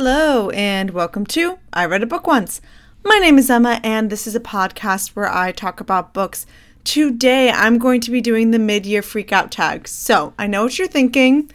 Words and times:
Hello, 0.00 0.50
and 0.50 0.90
welcome 0.90 1.26
to 1.26 1.58
I 1.72 1.84
Read 1.84 2.04
a 2.04 2.06
Book 2.06 2.24
Once. 2.24 2.60
My 3.04 3.18
name 3.18 3.36
is 3.36 3.50
Emma, 3.50 3.80
and 3.82 4.10
this 4.10 4.28
is 4.28 4.36
a 4.36 4.40
podcast 4.40 5.08
where 5.16 5.28
I 5.28 5.50
talk 5.50 5.80
about 5.80 6.14
books. 6.14 6.46
Today, 6.84 7.50
I'm 7.50 7.78
going 7.78 8.00
to 8.02 8.12
be 8.12 8.20
doing 8.20 8.52
the 8.52 8.60
mid 8.60 8.86
year 8.86 9.02
freakout 9.02 9.50
tag. 9.50 9.88
So, 9.88 10.34
I 10.38 10.46
know 10.46 10.62
what 10.62 10.78
you're 10.78 10.86
thinking. 10.86 11.50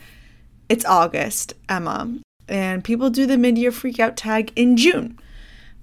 It's 0.68 0.84
August, 0.84 1.54
Emma, 1.70 2.20
and 2.50 2.84
people 2.84 3.09
do 3.09 3.26
the 3.26 3.38
mid 3.38 3.58
year 3.58 3.71
freakout 3.71 4.16
tag 4.18 4.52
in 4.57 4.75
June. 4.75 5.18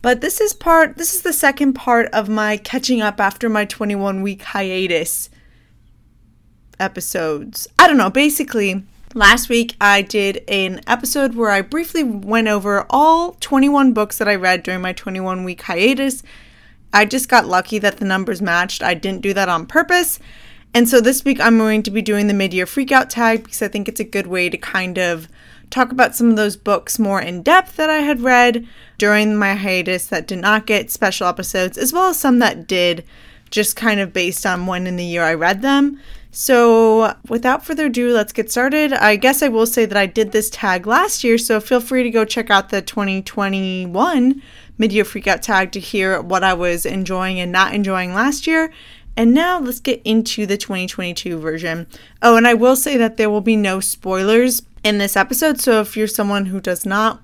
But 0.02 0.20
this 0.20 0.38
is 0.38 0.52
part, 0.52 0.98
this 0.98 1.14
is 1.14 1.22
the 1.22 1.32
second 1.32 1.72
part 1.72 2.10
of 2.12 2.28
my 2.28 2.58
catching 2.58 3.00
up 3.00 3.22
after 3.22 3.48
my 3.48 3.64
21 3.64 4.20
week 4.20 4.42
hiatus 4.42 5.30
episodes. 6.78 7.66
I 7.78 7.86
don't 7.86 7.96
know, 7.96 8.10
basically, 8.10 8.84
last 9.14 9.48
week 9.48 9.76
I 9.80 10.02
did 10.02 10.44
an 10.48 10.80
episode 10.86 11.34
where 11.34 11.50
I 11.50 11.62
briefly 11.62 12.04
went 12.04 12.48
over 12.48 12.86
all 12.90 13.32
21 13.40 13.92
books 13.92 14.18
that 14.18 14.28
I 14.28 14.34
read 14.36 14.62
during 14.62 14.80
my 14.80 14.92
21 14.92 15.44
week 15.44 15.62
hiatus. 15.62 16.22
I 16.92 17.04
just 17.04 17.28
got 17.28 17.46
lucky 17.46 17.78
that 17.78 17.98
the 17.98 18.04
numbers 18.04 18.42
matched. 18.42 18.82
I 18.82 18.94
didn't 18.94 19.22
do 19.22 19.34
that 19.34 19.48
on 19.48 19.66
purpose. 19.66 20.18
And 20.72 20.88
so 20.88 21.00
this 21.00 21.24
week 21.24 21.40
I'm 21.40 21.58
going 21.58 21.82
to 21.82 21.90
be 21.90 22.02
doing 22.02 22.26
the 22.26 22.34
mid 22.34 22.54
year 22.54 22.66
freakout 22.66 23.08
tag 23.08 23.44
because 23.44 23.62
I 23.62 23.68
think 23.68 23.88
it's 23.88 24.00
a 24.00 24.04
good 24.04 24.26
way 24.26 24.48
to 24.48 24.56
kind 24.56 24.98
of 24.98 25.28
talk 25.70 25.92
about 25.92 26.14
some 26.14 26.30
of 26.30 26.36
those 26.36 26.56
books 26.56 26.98
more 26.98 27.20
in 27.20 27.42
depth 27.42 27.76
that 27.76 27.90
I 27.90 27.98
had 27.98 28.20
read 28.20 28.66
during 28.98 29.36
my 29.36 29.54
hiatus 29.54 30.06
that 30.06 30.26
did 30.26 30.38
not 30.38 30.66
get 30.66 30.90
special 30.90 31.28
episodes, 31.28 31.78
as 31.78 31.92
well 31.92 32.10
as 32.10 32.18
some 32.18 32.40
that 32.40 32.66
did, 32.66 33.04
just 33.50 33.76
kind 33.76 34.00
of 34.00 34.12
based 34.12 34.44
on 34.44 34.66
when 34.66 34.86
in 34.86 34.96
the 34.96 35.04
year 35.04 35.22
I 35.22 35.34
read 35.34 35.62
them. 35.62 36.00
So, 36.32 37.16
without 37.28 37.64
further 37.64 37.86
ado, 37.86 38.12
let's 38.12 38.32
get 38.32 38.50
started. 38.50 38.92
I 38.92 39.16
guess 39.16 39.42
I 39.42 39.48
will 39.48 39.66
say 39.66 39.84
that 39.84 39.96
I 39.96 40.06
did 40.06 40.30
this 40.30 40.48
tag 40.48 40.86
last 40.86 41.24
year, 41.24 41.38
so 41.38 41.60
feel 41.60 41.80
free 41.80 42.04
to 42.04 42.10
go 42.10 42.24
check 42.24 42.50
out 42.50 42.68
the 42.68 42.82
2021 42.82 44.42
mid 44.78 44.92
year 44.92 45.04
freakout 45.04 45.40
tag 45.40 45.72
to 45.72 45.80
hear 45.80 46.22
what 46.22 46.44
I 46.44 46.54
was 46.54 46.86
enjoying 46.86 47.40
and 47.40 47.50
not 47.50 47.74
enjoying 47.74 48.14
last 48.14 48.46
year. 48.46 48.72
And 49.16 49.34
now 49.34 49.58
let's 49.58 49.80
get 49.80 50.00
into 50.04 50.46
the 50.46 50.56
2022 50.56 51.38
version. 51.38 51.88
Oh, 52.22 52.36
and 52.36 52.46
I 52.46 52.54
will 52.54 52.76
say 52.76 52.96
that 52.96 53.16
there 53.16 53.28
will 53.28 53.40
be 53.40 53.56
no 53.56 53.80
spoilers 53.80 54.62
in 54.84 54.98
this 54.98 55.16
episode, 55.16 55.60
so 55.60 55.80
if 55.80 55.96
you're 55.96 56.06
someone 56.06 56.46
who 56.46 56.60
does 56.60 56.86
not 56.86 57.20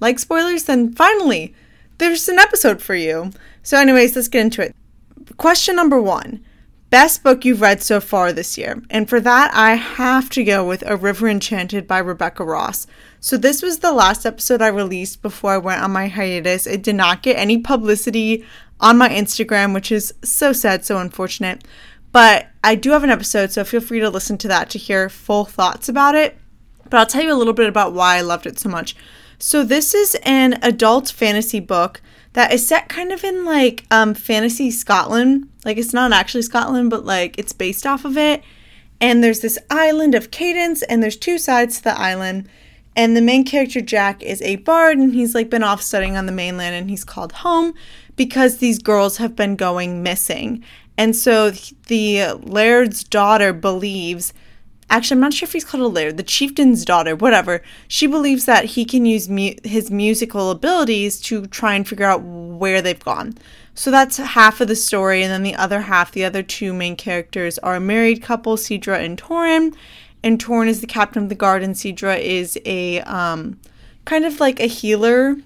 like 0.00 0.18
spoilers, 0.18 0.64
then 0.64 0.92
finally, 0.92 1.54
there's 1.98 2.28
an 2.28 2.38
episode 2.38 2.82
for 2.82 2.96
you. 2.96 3.30
So, 3.62 3.78
anyways, 3.78 4.16
let's 4.16 4.28
get 4.28 4.40
into 4.40 4.62
it. 4.62 4.74
Question 5.36 5.76
number 5.76 6.00
one 6.00 6.44
Best 6.90 7.22
book 7.22 7.44
you've 7.44 7.60
read 7.60 7.84
so 7.84 8.00
far 8.00 8.32
this 8.32 8.58
year. 8.58 8.82
And 8.90 9.08
for 9.08 9.20
that, 9.20 9.52
I 9.54 9.76
have 9.76 10.28
to 10.30 10.42
go 10.42 10.66
with 10.66 10.82
A 10.84 10.96
River 10.96 11.28
Enchanted 11.28 11.86
by 11.86 11.98
Rebecca 11.98 12.42
Ross. 12.42 12.88
So, 13.20 13.36
this 13.36 13.62
was 13.62 13.78
the 13.78 13.92
last 13.92 14.26
episode 14.26 14.60
I 14.60 14.66
released 14.68 15.22
before 15.22 15.52
I 15.52 15.58
went 15.58 15.82
on 15.82 15.92
my 15.92 16.08
hiatus. 16.08 16.66
It 16.66 16.82
did 16.82 16.96
not 16.96 17.22
get 17.22 17.38
any 17.38 17.58
publicity 17.58 18.44
on 18.80 18.98
my 18.98 19.08
Instagram, 19.08 19.72
which 19.72 19.92
is 19.92 20.12
so 20.24 20.52
sad, 20.52 20.84
so 20.84 20.98
unfortunate. 20.98 21.62
But 22.10 22.48
I 22.64 22.74
do 22.74 22.90
have 22.90 23.04
an 23.04 23.10
episode, 23.10 23.52
so 23.52 23.62
feel 23.62 23.80
free 23.80 24.00
to 24.00 24.10
listen 24.10 24.36
to 24.38 24.48
that 24.48 24.68
to 24.70 24.78
hear 24.78 25.08
full 25.08 25.44
thoughts 25.44 25.88
about 25.88 26.16
it. 26.16 26.36
But 26.88 26.98
I'll 26.98 27.06
tell 27.06 27.22
you 27.22 27.32
a 27.32 27.38
little 27.38 27.52
bit 27.52 27.68
about 27.68 27.92
why 27.92 28.16
I 28.16 28.22
loved 28.22 28.46
it 28.46 28.58
so 28.58 28.68
much. 28.68 28.96
So, 29.38 29.62
this 29.62 29.94
is 29.94 30.16
an 30.24 30.58
adult 30.60 31.08
fantasy 31.08 31.60
book 31.60 32.02
that 32.32 32.52
is 32.52 32.66
set 32.66 32.88
kind 32.88 33.12
of 33.12 33.24
in 33.24 33.44
like 33.44 33.84
um, 33.90 34.14
fantasy 34.14 34.70
Scotland. 34.70 35.48
Like 35.64 35.76
it's 35.76 35.92
not 35.92 36.12
actually 36.12 36.42
Scotland, 36.42 36.90
but 36.90 37.04
like 37.04 37.38
it's 37.38 37.52
based 37.52 37.86
off 37.86 38.04
of 38.04 38.16
it. 38.16 38.42
And 39.00 39.24
there's 39.24 39.40
this 39.40 39.58
island 39.70 40.14
of 40.14 40.30
Cadence, 40.30 40.82
and 40.82 41.02
there's 41.02 41.16
two 41.16 41.38
sides 41.38 41.78
to 41.78 41.84
the 41.84 41.98
island. 41.98 42.48
And 42.94 43.16
the 43.16 43.22
main 43.22 43.44
character, 43.44 43.80
Jack, 43.80 44.22
is 44.22 44.42
a 44.42 44.56
bard, 44.56 44.98
and 44.98 45.14
he's 45.14 45.34
like 45.34 45.48
been 45.48 45.62
off 45.62 45.80
studying 45.80 46.16
on 46.16 46.26
the 46.26 46.32
mainland, 46.32 46.74
and 46.74 46.90
he's 46.90 47.04
called 47.04 47.32
home 47.32 47.72
because 48.16 48.58
these 48.58 48.78
girls 48.78 49.16
have 49.16 49.34
been 49.34 49.56
going 49.56 50.02
missing. 50.02 50.62
And 50.98 51.16
so 51.16 51.50
the 51.86 52.34
laird's 52.42 53.02
daughter 53.04 53.54
believes 53.54 54.34
actually 54.90 55.14
i'm 55.14 55.20
not 55.20 55.32
sure 55.32 55.46
if 55.46 55.52
he's 55.52 55.64
called 55.64 55.82
a 55.82 55.88
laird 55.88 56.16
the 56.16 56.22
chieftain's 56.22 56.84
daughter 56.84 57.16
whatever. 57.16 57.62
She 57.88 58.06
believes 58.06 58.44
that 58.46 58.64
he 58.64 58.84
can 58.84 59.06
use 59.06 59.28
mu- 59.28 59.54
his 59.64 59.90
musical 59.90 60.50
abilities 60.50 61.20
to 61.22 61.46
try 61.46 61.74
and 61.74 61.86
figure 61.86 62.06
out 62.06 62.22
where 62.22 62.82
they've 62.82 62.98
gone. 62.98 63.34
So 63.74 63.90
that's 63.90 64.16
half 64.16 64.60
of 64.60 64.68
the 64.68 64.76
story 64.76 65.22
and 65.22 65.30
then 65.32 65.42
the 65.42 65.54
other 65.54 65.82
half 65.82 66.12
the 66.12 66.24
other 66.24 66.42
two 66.42 66.72
main 66.72 66.96
characters 66.96 67.58
are 67.58 67.76
a 67.76 67.80
married 67.80 68.22
couple 68.22 68.56
Sidra 68.56 69.04
and 69.04 69.20
Torin 69.20 69.74
and 70.22 70.42
Torin 70.42 70.68
is 70.68 70.80
the 70.80 70.86
captain 70.86 71.22
of 71.22 71.28
the 71.28 71.34
guard 71.34 71.62
and 71.62 71.74
Sidra 71.74 72.20
is 72.20 72.58
a 72.64 73.00
um, 73.02 73.58
kind 74.04 74.24
of 74.24 74.40
like 74.40 74.60
a 74.60 74.66
healer. 74.66 75.36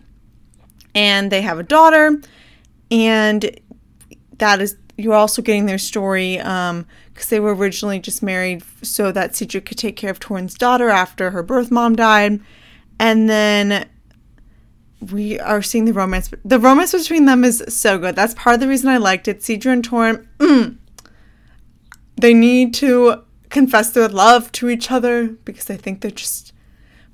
And 0.97 1.31
they 1.31 1.43
have 1.43 1.59
a 1.59 1.65
daughter. 1.65 2.21
And 2.91 3.61
that 4.39 4.61
is 4.61 4.77
you're 4.97 5.15
also 5.15 5.43
getting 5.43 5.67
their 5.67 5.79
story 5.79 6.39
um, 6.39 6.87
because 7.15 7.29
they 7.29 7.39
were 7.39 7.55
originally 7.55 8.01
just 8.01 8.23
married 8.23 8.63
so 8.83 9.13
that 9.13 9.33
Sidra 9.33 9.65
could 9.65 9.79
take 9.79 9.97
care 9.97 10.11
of 10.11 10.19
Torin's 10.19 10.55
daughter 10.55 10.89
after 10.89 11.31
her 11.31 11.45
birth 11.45 11.71
mom 11.71 11.95
died. 11.95 12.41
And 12.99 13.31
then 13.31 13.89
we 15.13 15.39
are 15.39 15.63
seeing 15.63 15.85
the 15.85 15.93
romance. 15.93 16.31
The 16.45 16.59
romance 16.59 16.93
between 16.93 17.27
them 17.27 17.45
is 17.45 17.63
so 17.69 17.99
good. 17.99 18.17
That's 18.17 18.35
part 18.35 18.55
of 18.55 18.61
the 18.61 18.69
reason 18.69 18.89
I 18.89 18.97
liked 18.97 19.29
it. 19.29 19.41
Sidra 19.41 19.73
and 19.73 19.89
Torin, 19.89 20.27
mm, 20.39 20.77
they 22.17 22.35
need 22.35 22.75
to 22.75 23.23
confess 23.49 23.91
their 23.91 24.09
love 24.09 24.51
to 24.53 24.69
each 24.69 24.91
other 24.91 25.29
because 25.29 25.71
I 25.71 25.77
think 25.77 26.01
they're 26.01 26.11
just. 26.11 26.53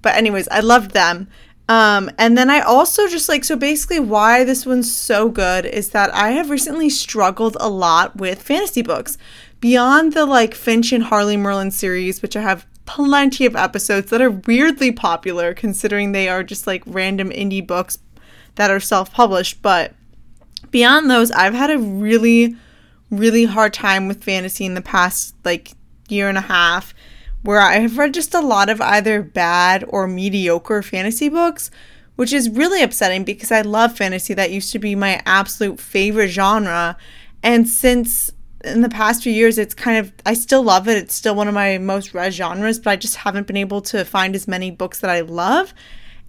But, 0.01 0.15
anyways, 0.15 0.49
I 0.49 0.61
loved 0.61 0.93
them. 0.93 1.29
Um, 1.69 2.11
and 2.19 2.37
then 2.37 2.51
I 2.51 2.61
also 2.61 3.07
just 3.07 3.29
like, 3.29 3.45
so 3.45 3.55
basically, 3.55 4.01
why 4.01 4.45
this 4.45 4.65
one's 4.65 4.93
so 4.93 5.29
good 5.29 5.67
is 5.67 5.91
that 5.91 6.13
I 6.13 6.31
have 6.31 6.51
recently 6.51 6.89
struggled 6.89 7.57
a 7.61 7.69
lot 7.69 8.17
with 8.17 8.43
fantasy 8.43 8.83
books 8.83 9.19
beyond 9.61 10.13
the 10.13 10.27
like 10.27 10.55
Finch 10.55 10.93
and 10.93 11.05
Harley 11.05 11.37
Merlin 11.37 11.71
series, 11.71 12.23
which 12.23 12.37
I 12.37 12.41
have 12.41 12.67
plenty 12.87 13.47
of 13.47 13.55
episodes 13.55 14.11
that 14.11 14.21
are 14.21 14.31
weirdly 14.31 14.91
popular 14.91 15.55
considering 15.55 16.13
they 16.13 16.29
are 16.29 16.43
just 16.43 16.67
like 16.67 16.83
random 16.87 17.31
indie 17.31 17.65
books 17.65 17.99
that 18.57 18.71
are 18.71 18.81
self 18.81 19.13
published. 19.13 19.63
But 19.63 19.95
beyond 20.71 21.11
those, 21.11 21.31
I've 21.31 21.55
had 21.55 21.71
a 21.71 21.79
really, 21.79 22.57
really 23.11 23.45
hard 23.45 23.73
time 23.73 24.09
with 24.09 24.25
fantasy 24.25 24.65
in 24.65 24.75
the 24.75 24.83
past 24.83 25.35
like 25.45 25.73
year 26.09 26.29
and 26.29 26.39
a 26.39 26.43
half 26.43 26.95
where 27.43 27.61
I 27.61 27.79
have 27.79 27.99
read 27.99 28.15
just 28.15 28.35
a 28.35 28.41
lot 28.41 28.69
of 28.69 28.81
either 28.81 29.23
bad 29.23 29.85
or 29.89 30.07
mediocre 30.07 30.83
fantasy 30.83 31.29
books, 31.29 31.71
which 32.17 32.33
is 32.33 32.51
really 32.51 32.83
upsetting 32.83 33.25
because 33.25 33.51
I 33.51 33.63
love 33.63 33.97
fantasy. 33.97 34.35
That 34.35 34.51
used 34.51 34.73
to 34.73 34.79
be 34.79 34.95
my 34.95 35.23
absolute 35.25 35.81
favorite 35.81 36.29
genre. 36.29 36.97
And 37.43 37.67
since 37.67 38.31
in 38.65 38.83
the 38.83 38.89
past 38.89 39.23
few 39.23 39.33
years, 39.33 39.59
it's 39.59 39.75
kind 39.75 39.99
of, 39.99 40.13
I 40.27 40.35
still 40.35 40.63
love 40.63 40.89
it. 40.89 40.99
It's 40.99 41.15
still 41.15 41.35
one 41.35 41.49
of 41.49 41.55
my 41.55 41.79
most 41.79 42.13
read 42.13 42.35
genres, 42.35 42.79
but 42.79 42.91
I 42.91 42.97
just 42.97 43.17
haven't 43.17 43.47
been 43.47 43.57
able 43.57 43.81
to 43.83 44.05
find 44.05 44.35
as 44.35 44.47
many 44.47 44.71
books 44.71 45.01
that 45.01 45.11
I 45.11 45.21
love. 45.21 45.73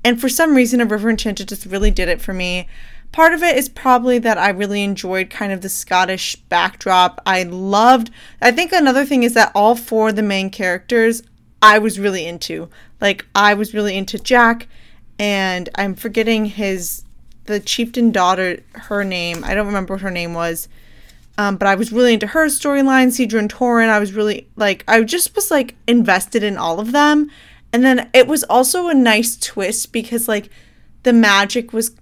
And 0.03 0.19
for 0.19 0.29
some 0.29 0.55
reason, 0.55 0.81
A 0.81 0.85
River 0.85 1.09
Enchanted 1.09 1.49
just 1.49 1.65
really 1.65 1.91
did 1.91 2.09
it 2.09 2.21
for 2.21 2.33
me. 2.33 2.67
Part 3.11 3.33
of 3.33 3.43
it 3.43 3.57
is 3.57 3.67
probably 3.67 4.17
that 4.19 4.37
I 4.37 4.49
really 4.49 4.83
enjoyed 4.83 5.29
kind 5.29 5.51
of 5.51 5.61
the 5.61 5.69
Scottish 5.69 6.35
backdrop. 6.35 7.21
I 7.25 7.43
loved, 7.43 8.09
I 8.41 8.51
think 8.51 8.71
another 8.71 9.05
thing 9.05 9.23
is 9.23 9.33
that 9.33 9.51
all 9.53 9.75
four 9.75 10.09
of 10.09 10.15
the 10.15 10.23
main 10.23 10.49
characters 10.49 11.21
I 11.61 11.79
was 11.79 11.99
really 11.99 12.25
into. 12.25 12.69
Like, 13.01 13.25
I 13.35 13.53
was 13.53 13.73
really 13.73 13.97
into 13.97 14.17
Jack, 14.17 14.67
and 15.19 15.67
I'm 15.75 15.95
forgetting 15.95 16.45
his, 16.45 17.03
the 17.45 17.59
chieftain 17.59 18.11
daughter, 18.11 18.63
her 18.73 19.03
name. 19.03 19.43
I 19.43 19.53
don't 19.53 19.67
remember 19.67 19.95
what 19.95 20.01
her 20.01 20.11
name 20.11 20.33
was 20.33 20.69
um, 21.37 21.57
but 21.57 21.67
I 21.67 21.75
was 21.75 21.91
really 21.91 22.13
into 22.13 22.27
her 22.27 22.47
storyline, 22.47 23.03
and 23.03 23.51
Torin. 23.51 23.89
I 23.89 23.99
was 23.99 24.13
really 24.13 24.47
like, 24.55 24.83
I 24.87 25.01
just 25.03 25.35
was 25.35 25.49
like 25.49 25.75
invested 25.87 26.43
in 26.43 26.57
all 26.57 26.79
of 26.79 26.91
them. 26.91 27.29
And 27.73 27.83
then 27.83 28.09
it 28.13 28.27
was 28.27 28.43
also 28.43 28.87
a 28.87 28.93
nice 28.93 29.37
twist 29.37 29.93
because 29.93 30.27
like 30.27 30.49
the 31.03 31.13
magic 31.13 31.71
was 31.71 31.95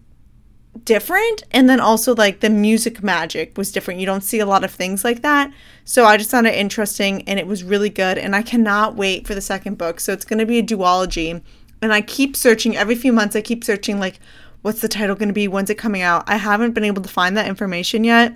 different 0.84 1.44
and 1.52 1.70
then 1.70 1.80
also 1.80 2.16
like 2.16 2.40
the 2.40 2.50
music 2.50 3.04
magic 3.04 3.58
was 3.58 3.72
different. 3.72 4.00
You 4.00 4.06
don't 4.06 4.24
see 4.24 4.40
a 4.40 4.46
lot 4.46 4.64
of 4.64 4.72
things 4.72 5.04
like 5.04 5.22
that. 5.22 5.54
So 5.86 6.06
I 6.06 6.18
just 6.18 6.31
found 6.31 6.48
it 6.48 6.56
interesting 6.56 7.28
and 7.28 7.40
it 7.40 7.46
was 7.46 7.64
really 7.64 7.90
good 7.90 8.18
and 8.18 8.36
I 8.36 8.42
cannot 8.42 8.96
wait 8.96 9.28
for 9.28 9.36
the 9.36 9.42
second 9.42 9.78
book. 9.78 10.00
So 10.00 10.12
it's 10.12 10.26
going 10.26 10.40
to 10.40 10.46
be 10.46 10.58
a 10.58 10.64
duology 10.64 11.42
and 11.81 11.94
I 11.94 12.02
keep 12.02 12.36
searching 12.36 12.76
every 12.76 12.96
few 12.96 13.14
months 13.14 13.36
I 13.36 13.42
keep 13.42 13.64
searching 13.64 14.00
like 14.00 14.20
what's 14.64 14.81
the 14.81 14.88
title 14.88 15.16
going 15.16 15.30
to 15.30 15.34
be? 15.34 15.48
When's 15.48 15.70
it 15.70 15.78
coming 15.78 16.02
out? 16.02 16.24
I 16.28 16.38
haven't 16.38 16.74
been 16.74 16.84
able 16.84 17.04
to 17.04 17.10
find 17.10 17.38
that 17.38 17.48
information 17.48 18.04
yet 18.04 18.34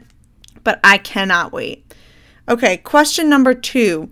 but 0.63 0.80
I 0.83 0.98
cannot 0.98 1.51
wait. 1.51 1.94
Okay, 2.48 2.77
question 2.77 3.30
number 3.30 3.54
two. 3.54 4.10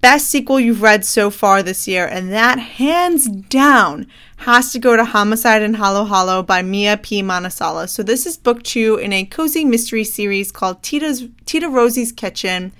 Best 0.00 0.28
sequel 0.28 0.60
you've 0.60 0.82
read 0.82 1.04
so 1.04 1.28
far 1.28 1.60
this 1.60 1.88
year, 1.88 2.06
and 2.06 2.32
that 2.32 2.58
hands 2.58 3.26
down 3.26 4.06
has 4.36 4.70
to 4.70 4.78
go 4.78 4.96
to 4.96 5.04
Homicide 5.04 5.60
in 5.60 5.74
Halo-Halo 5.74 6.44
by 6.44 6.62
Mia 6.62 6.96
P. 6.96 7.20
Manansala. 7.20 7.88
So 7.88 8.04
this 8.04 8.24
is 8.24 8.36
book 8.36 8.62
two 8.62 8.94
in 8.96 9.12
a 9.12 9.24
cozy 9.24 9.64
mystery 9.64 10.04
series 10.04 10.52
called 10.52 10.84
Tita's 10.84 11.24
Tita 11.46 11.68
Rosie's 11.68 12.12
Kitchen. 12.12 12.72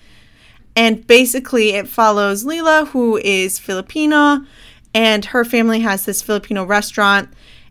And 0.76 1.05
basically 1.09 1.71
it 1.71 1.88
follows 1.88 2.44
Lila, 2.44 2.85
who 2.93 3.17
is 3.17 3.59
Filipino, 3.59 4.44
and 4.94 5.25
her 5.25 5.44
family 5.44 5.81
has 5.81 6.05
this 6.05 6.23
Filipino 6.23 6.64
restaurant 6.64 7.31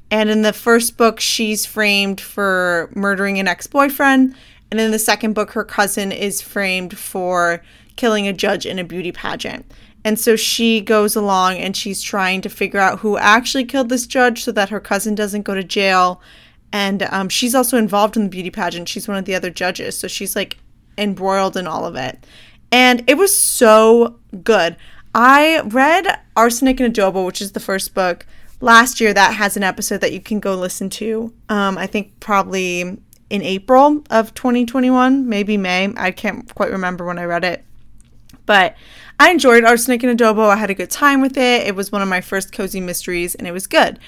And 0.09 0.29
in 0.29 0.41
the 0.41 0.53
first 0.53 0.97
book, 0.97 1.19
she's 1.19 1.65
framed 1.65 2.21
for 2.21 2.89
murdering 2.95 3.39
an 3.39 3.47
ex 3.47 3.67
boyfriend. 3.67 4.35
And 4.71 4.79
in 4.79 4.91
the 4.91 4.99
second 4.99 5.33
book, 5.33 5.51
her 5.51 5.63
cousin 5.63 6.11
is 6.11 6.41
framed 6.41 6.97
for 6.97 7.61
killing 7.95 8.27
a 8.27 8.33
judge 8.33 8.65
in 8.65 8.79
a 8.79 8.83
beauty 8.83 9.11
pageant. 9.11 9.65
And 10.03 10.19
so 10.19 10.35
she 10.35 10.79
goes 10.79 11.15
along 11.15 11.57
and 11.57 11.75
she's 11.75 12.01
trying 12.01 12.41
to 12.41 12.49
figure 12.49 12.79
out 12.79 12.99
who 12.99 13.17
actually 13.17 13.65
killed 13.65 13.89
this 13.89 14.07
judge 14.07 14.43
so 14.43 14.51
that 14.53 14.69
her 14.69 14.79
cousin 14.79 15.15
doesn't 15.15 15.41
go 15.41 15.53
to 15.53 15.63
jail. 15.63 16.21
And 16.71 17.03
um, 17.03 17.29
she's 17.29 17.55
also 17.55 17.77
involved 17.77 18.15
in 18.15 18.23
the 18.23 18.29
beauty 18.29 18.49
pageant. 18.49 18.87
She's 18.87 19.07
one 19.07 19.17
of 19.17 19.25
the 19.25 19.35
other 19.35 19.49
judges. 19.49 19.97
So 19.97 20.07
she's 20.07 20.35
like 20.35 20.57
embroiled 20.97 21.57
in 21.57 21.67
all 21.67 21.85
of 21.85 21.95
it. 21.95 22.25
And 22.71 23.03
it 23.07 23.17
was 23.17 23.35
so 23.35 24.19
good. 24.43 24.75
I 25.13 25.61
read 25.61 26.05
Arsenic 26.35 26.79
and 26.79 26.93
Adobo, 26.93 27.25
which 27.25 27.41
is 27.41 27.53
the 27.53 27.59
first 27.59 27.93
book 27.93 28.25
last 28.61 28.99
year. 28.99 29.13
That 29.13 29.33
has 29.33 29.57
an 29.57 29.63
episode 29.63 30.01
that 30.01 30.13
you 30.13 30.21
can 30.21 30.39
go 30.39 30.55
listen 30.55 30.89
to. 30.91 31.33
Um, 31.49 31.77
I 31.77 31.87
think 31.87 32.19
probably 32.19 32.97
in 33.29 33.41
April 33.41 34.03
of 34.09 34.33
2021, 34.33 35.27
maybe 35.27 35.57
May. 35.57 35.93
I 35.97 36.11
can't 36.11 36.53
quite 36.53 36.71
remember 36.71 37.05
when 37.05 37.19
I 37.19 37.25
read 37.25 37.43
it. 37.43 37.63
But 38.45 38.75
I 39.19 39.31
enjoyed 39.31 39.65
Arsenic 39.65 40.03
and 40.03 40.17
Adobo. 40.17 40.49
I 40.49 40.55
had 40.55 40.69
a 40.69 40.75
good 40.75 40.91
time 40.91 41.21
with 41.21 41.37
it. 41.37 41.67
It 41.67 41.75
was 41.75 41.91
one 41.91 42.01
of 42.01 42.07
my 42.07 42.21
first 42.21 42.51
cozy 42.51 42.79
mysteries 42.79 43.35
and 43.35 43.47
it 43.47 43.51
was 43.51 43.67
good. 43.67 43.99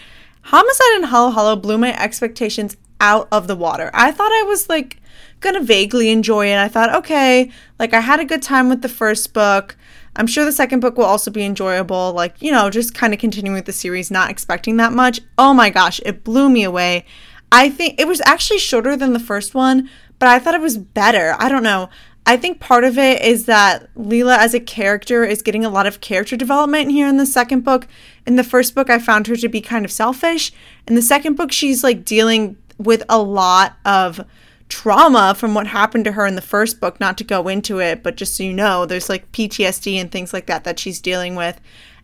Homicide 0.44 0.98
in 0.98 1.04
Halo-Halo 1.04 1.58
blew 1.58 1.78
my 1.78 1.98
expectations 2.02 2.78
out 3.02 3.28
of 3.32 3.48
the 3.48 3.56
water. 3.56 3.92
I 3.94 4.12
thought 4.12 4.32
I 4.32 4.44
was 4.44 4.70
like 4.70 5.02
gonna 5.42 5.62
vaguely 5.62 6.10
enjoy 6.10 6.48
it. 6.48 6.58
I 6.58 6.68
thought, 6.68 6.94
okay, 6.96 7.52
like 7.80 7.94
I 7.94 8.02
had 8.02 8.20
a 8.20 8.26
good 8.26 8.42
time 8.42 8.70
with 8.70 8.82
the 8.82 8.90
first 8.90 9.34
book. 9.34 9.76
I'm 10.16 10.28
sure 10.28 10.44
the 10.44 10.52
second 10.52 10.80
book 10.80 10.98
will 10.98 11.06
also 11.06 11.32
be 11.32 11.44
enjoyable. 11.44 12.14
Like, 12.14 12.42
you 12.42 12.52
know, 12.52 12.70
just 12.70 12.94
kind 12.94 13.14
of 13.14 13.20
continuing 13.20 13.56
with 13.56 13.66
the 13.66 13.74
series, 13.74 14.12
not 14.12 14.30
expecting 14.30 14.78
that 14.78 14.92
much. 14.92 15.22
Oh 15.38 15.54
my 15.54 15.70
gosh, 15.70 16.02
it 16.06 16.24
blew 16.24 16.50
me 16.50 16.64
away. 16.64 17.06
I 17.52 17.70
think 17.70 18.00
it 18.00 18.08
was 18.08 18.22
actually 18.26 18.60
shorter 18.60 18.96
than 18.96 19.14
the 19.14 19.20
first 19.20 19.56
one, 19.56 19.90
but 20.20 20.30
I 20.30 20.40
thought 20.40 20.56
it 20.56 20.62
was 20.62 20.78
better. 20.78 21.36
I 21.40 21.50
don't 21.50 21.64
know. 21.64 21.90
I 22.26 22.38
think 22.38 22.60
part 22.60 22.84
of 22.84 22.98
it 22.98 23.24
is 23.24 23.46
that 23.46 23.90
Lila 23.96 24.38
as 24.38 24.54
a 24.54 24.60
character 24.60 25.24
is 25.24 25.42
getting 25.42 25.66
a 25.66 25.70
lot 25.70 25.88
of 25.88 26.00
character 26.02 26.38
development 26.38 26.92
here 26.92 27.08
in 27.08 27.18
the 27.18 27.26
second 27.26 27.64
book. 27.64 27.88
In 28.28 28.36
the 28.36 28.44
first 28.44 28.76
book, 28.76 28.90
I 28.90 29.00
found 29.00 29.26
her 29.28 29.36
to 29.36 29.50
be 29.50 29.62
kind 29.62 29.84
of 29.84 29.92
selfish. 29.92 30.52
In 30.88 30.94
the 30.94 31.02
second 31.02 31.38
book, 31.38 31.52
she's 31.52 31.84
like 31.84 32.06
dealing 32.06 32.56
with 32.78 33.04
a 33.10 33.20
lot 33.20 33.78
of 33.84 34.24
trauma 34.68 35.34
from 35.36 35.56
what 35.56 35.66
happened 35.66 36.06
to 36.06 36.12
her 36.12 36.28
in 36.28 36.36
the 36.36 36.42
first 36.42 36.80
book. 36.80 37.00
Not 37.00 37.18
to 37.18 37.24
go 37.24 37.48
into 37.48 37.80
it, 37.80 38.04
but 38.04 38.16
just 38.16 38.36
so 38.36 38.44
you 38.44 38.54
know, 38.54 38.86
there's 38.86 39.10
like 39.10 39.32
PTSD 39.32 39.96
and 39.96 40.12
things 40.12 40.32
like 40.32 40.46
that 40.46 40.66
that 40.66 40.78
she's 40.78 41.02
dealing 41.02 41.36
with. 41.36 41.60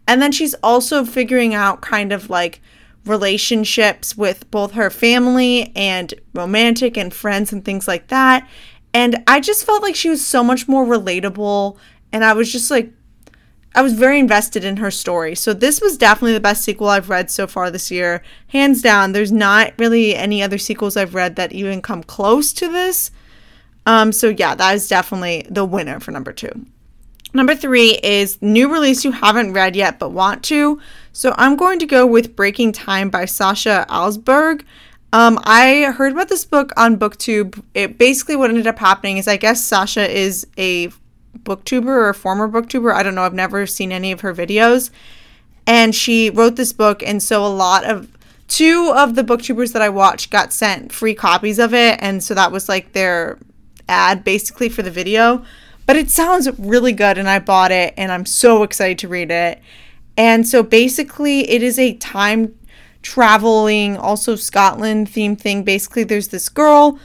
And 0.08 0.22
then 0.22 0.32
she's 0.32 0.56
also 0.64 1.06
figuring 1.06 1.54
out 1.54 1.82
kind 1.82 2.12
of 2.12 2.32
like 2.32 2.62
relationships 3.06 4.18
with 4.18 4.50
both 4.52 4.74
her 4.74 4.90
family 4.90 5.72
and 5.76 6.14
romantic 6.34 6.98
and 6.98 7.14
friends 7.14 7.54
and 7.54 7.64
things 7.64 7.88
like 7.88 8.08
that. 8.08 8.48
And 8.94 9.24
I 9.28 9.40
just 9.40 9.66
felt 9.66 9.84
like 9.84 9.96
she 9.96 10.10
was 10.10 10.26
so 10.26 10.44
much 10.44 10.68
more 10.68 10.86
relatable. 10.86 11.78
And 12.12 12.24
I 12.24 12.34
was 12.34 12.52
just 12.52 12.72
like, 12.72 12.92
I 13.76 13.82
was 13.82 13.94
very 13.94 14.20
invested 14.20 14.64
in 14.64 14.78
her 14.78 14.90
story. 14.90 15.36
So 15.36 15.54
this 15.54 15.82
was 15.82 15.98
definitely 15.98 16.34
the 16.34 16.40
best 16.40 16.64
sequel 16.64 16.88
I've 16.88 17.10
read 17.10 17.30
so 17.30 17.46
far 17.46 17.70
this 17.70 17.92
year. 17.92 18.24
Hands 18.48 18.82
down, 18.82 19.12
there's 19.12 19.34
not 19.34 19.74
really 19.78 20.16
any 20.16 20.42
other 20.42 20.58
sequels 20.58 20.96
I've 20.96 21.14
read 21.14 21.36
that 21.36 21.52
even 21.52 21.82
come 21.82 22.02
close 22.02 22.54
to 22.54 22.72
this. 22.72 23.12
Um, 23.86 24.14
so 24.14 24.30
yeah, 24.30 24.56
that 24.56 24.76
is 24.76 24.88
definitely 24.88 25.46
the 25.50 25.66
winner 25.66 26.00
for 26.00 26.12
number 26.12 26.32
two. 26.32 26.66
Number 27.36 27.54
three 27.54 28.00
is 28.02 28.42
new 28.42 28.72
release 28.72 29.04
you 29.04 29.12
haven't 29.12 29.52
read 29.52 29.76
yet 29.76 30.00
but 30.00 30.12
want 30.12 30.42
to. 30.46 30.80
So 31.12 31.36
I'm 31.38 31.58
going 31.58 31.80
to 31.80 31.86
go 31.86 32.08
with 32.08 32.34
Breaking 32.34 32.72
Time 32.72 33.10
by 33.10 33.26
Sasha 33.26 33.86
Alsberg. 33.90 34.64
Um, 35.12 35.38
I 35.44 35.92
heard 35.98 36.14
about 36.14 36.30
this 36.30 36.46
book 36.46 36.72
on 36.78 36.98
BookTube. 36.98 37.62
It 37.74 37.98
basically 37.98 38.38
what 38.38 38.52
ended 38.52 38.68
up 38.68 38.80
happening 38.80 39.18
is 39.18 39.28
I 39.28 39.36
guess 39.36 39.62
Sasha 39.62 40.10
is 40.10 40.48
a 40.58 40.88
booktuber 41.40 41.88
or 41.88 42.08
a 42.08 42.14
former 42.14 42.48
booktuber. 42.48 42.94
I 42.94 43.04
don't 43.04 43.16
know. 43.16 43.24
I've 43.24 43.34
never 43.34 43.68
seen 43.68 43.92
any 43.92 44.14
of 44.14 44.22
her 44.22 44.34
videos. 44.34 44.90
And 45.68 45.94
she 45.94 46.30
wrote 46.30 46.56
this 46.56 46.72
book, 46.72 47.04
and 47.04 47.22
so 47.22 47.46
a 47.46 47.48
lot 47.48 47.84
of 47.84 48.10
two 48.48 48.94
of 48.96 49.16
the 49.16 49.24
booktubers 49.24 49.74
that 49.74 49.82
I 49.82 49.90
watched 49.90 50.30
got 50.32 50.54
sent 50.54 50.94
free 50.94 51.16
copies 51.16 51.60
of 51.60 51.74
it, 51.74 52.00
and 52.02 52.24
so 52.24 52.34
that 52.34 52.54
was 52.54 52.70
like 52.70 52.94
their 52.94 53.40
ad 53.90 54.24
basically 54.24 54.70
for 54.70 54.84
the 54.84 54.92
video. 54.92 55.44
But 55.86 55.96
it 55.96 56.10
sounds 56.10 56.50
really 56.58 56.94
good, 56.94 57.18
and 57.18 57.30
I 57.30 57.40
bought 57.40 57.72
it, 57.72 57.94
and 57.98 58.12
I'm 58.12 58.26
so 58.26 58.64
excited 58.64 59.00
to 59.00 59.08
read 59.08 59.32
it. 59.32 59.62
And 60.18 60.48
so 60.48 60.64
basically, 60.64 61.50
it 61.50 61.62
is 61.62 61.78
a 61.78 61.94
time 61.96 62.56
traveling, 63.02 63.98
also 63.98 64.36
Scotland 64.36 65.10
theme 65.10 65.36
thing. 65.36 65.64
Basically, 65.64 66.04
there's 66.04 66.30
this 66.30 66.50
girl, 66.50 67.00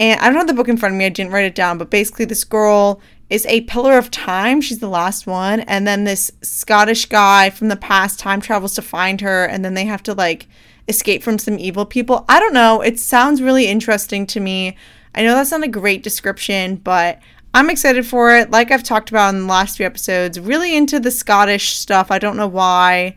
and 0.00 0.18
I 0.20 0.26
don't 0.26 0.36
have 0.36 0.46
the 0.46 0.54
book 0.54 0.68
in 0.68 0.76
front 0.76 0.94
of 0.94 0.98
me, 0.98 1.06
I 1.06 1.10
didn't 1.10 1.32
write 1.32 1.44
it 1.44 1.54
down, 1.54 1.78
but 1.78 1.90
basically, 1.90 2.24
this 2.24 2.44
girl 2.44 3.00
is 3.30 3.46
a 3.46 3.62
pillar 3.62 3.96
of 3.96 4.10
time. 4.10 4.60
She's 4.60 4.80
the 4.80 4.88
last 4.88 5.26
one. 5.26 5.60
And 5.60 5.86
then 5.86 6.04
this 6.04 6.30
Scottish 6.42 7.06
guy 7.06 7.50
from 7.50 7.68
the 7.68 7.76
past 7.76 8.18
time 8.18 8.40
travels 8.40 8.74
to 8.74 8.82
find 8.82 9.20
her, 9.20 9.44
and 9.44 9.64
then 9.64 9.74
they 9.74 9.86
have 9.86 10.02
to 10.04 10.14
like 10.14 10.46
escape 10.88 11.22
from 11.22 11.38
some 11.38 11.58
evil 11.58 11.86
people. 11.86 12.24
I 12.28 12.38
don't 12.38 12.52
know. 12.52 12.80
It 12.80 13.00
sounds 13.00 13.40
really 13.40 13.66
interesting 13.66 14.26
to 14.28 14.40
me. 14.40 14.76
I 15.14 15.22
know 15.22 15.34
that's 15.34 15.52
not 15.52 15.62
a 15.62 15.68
great 15.68 16.02
description, 16.02 16.76
but 16.76 17.20
I'm 17.54 17.70
excited 17.70 18.04
for 18.04 18.36
it. 18.36 18.50
Like 18.50 18.72
I've 18.72 18.82
talked 18.82 19.10
about 19.10 19.32
in 19.32 19.42
the 19.42 19.46
last 19.46 19.76
few 19.76 19.86
episodes, 19.86 20.40
really 20.40 20.76
into 20.76 20.98
the 20.98 21.12
Scottish 21.12 21.76
stuff. 21.76 22.10
I 22.10 22.18
don't 22.18 22.36
know 22.36 22.48
why. 22.48 23.16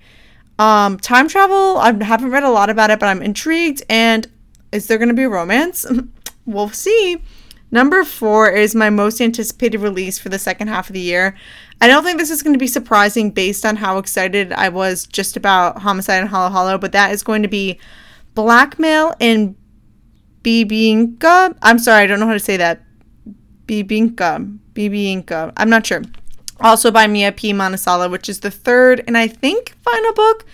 Um, 0.60 1.00
time 1.00 1.28
travel, 1.28 1.78
I 1.78 1.92
haven't 2.04 2.30
read 2.30 2.44
a 2.44 2.50
lot 2.52 2.70
about 2.70 2.92
it, 2.92 3.00
but 3.00 3.08
I'm 3.08 3.24
intrigued. 3.24 3.82
And 3.90 4.28
is 4.72 4.86
there 4.86 5.00
going 5.00 5.10
to 5.10 5.16
be 5.16 5.26
romance? 5.26 5.88
we'll 6.46 6.70
see. 6.70 7.18
Number 7.72 8.04
four 8.04 8.50
is 8.50 8.76
my 8.76 8.92
most 8.92 9.20
anticipated 9.20 9.80
release 9.80 10.20
for 10.20 10.30
the 10.30 10.40
second 10.40 10.68
half 10.68 10.88
of 10.88 10.94
the 10.94 11.02
year. 11.02 11.36
I 11.82 11.88
don't 11.88 12.04
think 12.04 12.20
this 12.20 12.30
is 12.30 12.44
going 12.44 12.54
to 12.54 12.60
be 12.60 12.68
surprising 12.68 13.32
based 13.32 13.66
on 13.66 13.76
how 13.76 13.98
excited 13.98 14.54
I 14.54 14.70
was 14.70 15.08
just 15.08 15.36
about 15.36 15.80
Homicide 15.80 16.22
and 16.22 16.30
Halo-Halo, 16.30 16.78
but 16.78 16.92
that 16.94 17.12
is 17.12 17.24
going 17.24 17.42
to 17.42 17.50
be 17.50 17.80
Blackmail 18.36 19.16
and 19.20 19.56
Bibinka. 20.44 21.58
I'm 21.62 21.80
sorry, 21.80 22.04
I 22.04 22.08
don't 22.08 22.20
know 22.20 22.28
how 22.28 22.34
to 22.34 22.40
say 22.40 22.58
that. 22.58 22.84
Bibinka. 23.68 24.60
Bibinka. 24.74 25.54
I'm 25.58 25.70
not 25.70 25.86
sure 25.86 26.02
also 26.60 26.92
by 26.92 27.08
Mia 27.08 27.32
P. 27.32 27.54
Manansala, 27.54 28.10
which 28.10 28.30
is 28.30 28.40
the 28.40 28.52
third 28.52 29.04
and 29.08 29.18
I 29.18 29.28
think 29.28 29.76
final 29.84 30.14
book 30.14 30.46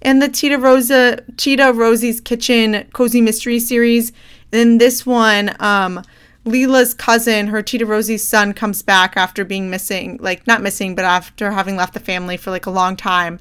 in 0.00 0.20
the 0.20 0.28
Tita 0.28 0.58
Rosa 0.58 1.22
Tita 1.36 1.72
Rosie's 1.72 2.20
Kitchen 2.20 2.86
Cozy 2.92 3.20
Mystery 3.20 3.58
series. 3.58 4.12
In 4.52 4.78
this 4.78 5.04
one, 5.04 5.54
um, 5.60 6.02
Lila's 6.44 6.94
cousin, 6.94 7.48
her 7.48 7.62
Tita 7.62 7.84
Rosie's 7.84 8.26
son, 8.26 8.54
comes 8.54 8.82
back 8.82 9.16
after 9.16 9.44
being 9.44 9.68
missing, 9.68 10.18
like 10.20 10.46
not 10.46 10.62
missing, 10.62 10.94
but 10.94 11.04
after 11.04 11.50
having 11.50 11.76
left 11.76 11.94
the 11.94 12.00
family 12.00 12.36
for 12.36 12.50
like 12.50 12.66
a 12.66 12.70
long 12.70 12.96
time. 12.96 13.38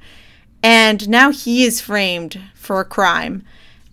And 0.63 1.07
now 1.07 1.31
he 1.31 1.63
is 1.63 1.79
framed 1.79 2.41
for 2.55 2.79
a 2.79 2.85
crime. 2.85 3.43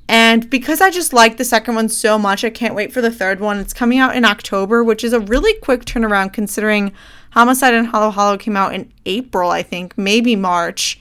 And 0.09 0.49
because 0.51 0.81
I 0.81 0.91
just 0.91 1.13
like 1.13 1.37
the 1.37 1.45
second 1.45 1.75
one 1.75 1.89
so 1.89 2.19
much, 2.19 2.45
I 2.45 2.51
can't 2.51 2.75
wait 2.75 2.93
for 2.93 3.01
the 3.01 3.11
third 3.11 3.41
one. 3.41 3.59
It's 3.59 3.73
coming 3.73 3.99
out 3.99 4.17
in 4.17 4.25
October, 4.25 4.85
which 4.85 5.03
is 5.03 5.13
a 5.13 5.21
really 5.21 5.59
quick 5.61 5.85
turnaround 5.85 6.33
considering 6.33 6.93
Homicide 7.31 7.75
and 7.75 7.89
Halo-Halo 7.89 8.37
came 8.37 8.57
out 8.57 8.75
in 8.75 8.93
April, 9.07 9.51
I 9.51 9.63
think, 9.63 9.97
maybe 9.97 10.37
March. 10.37 11.01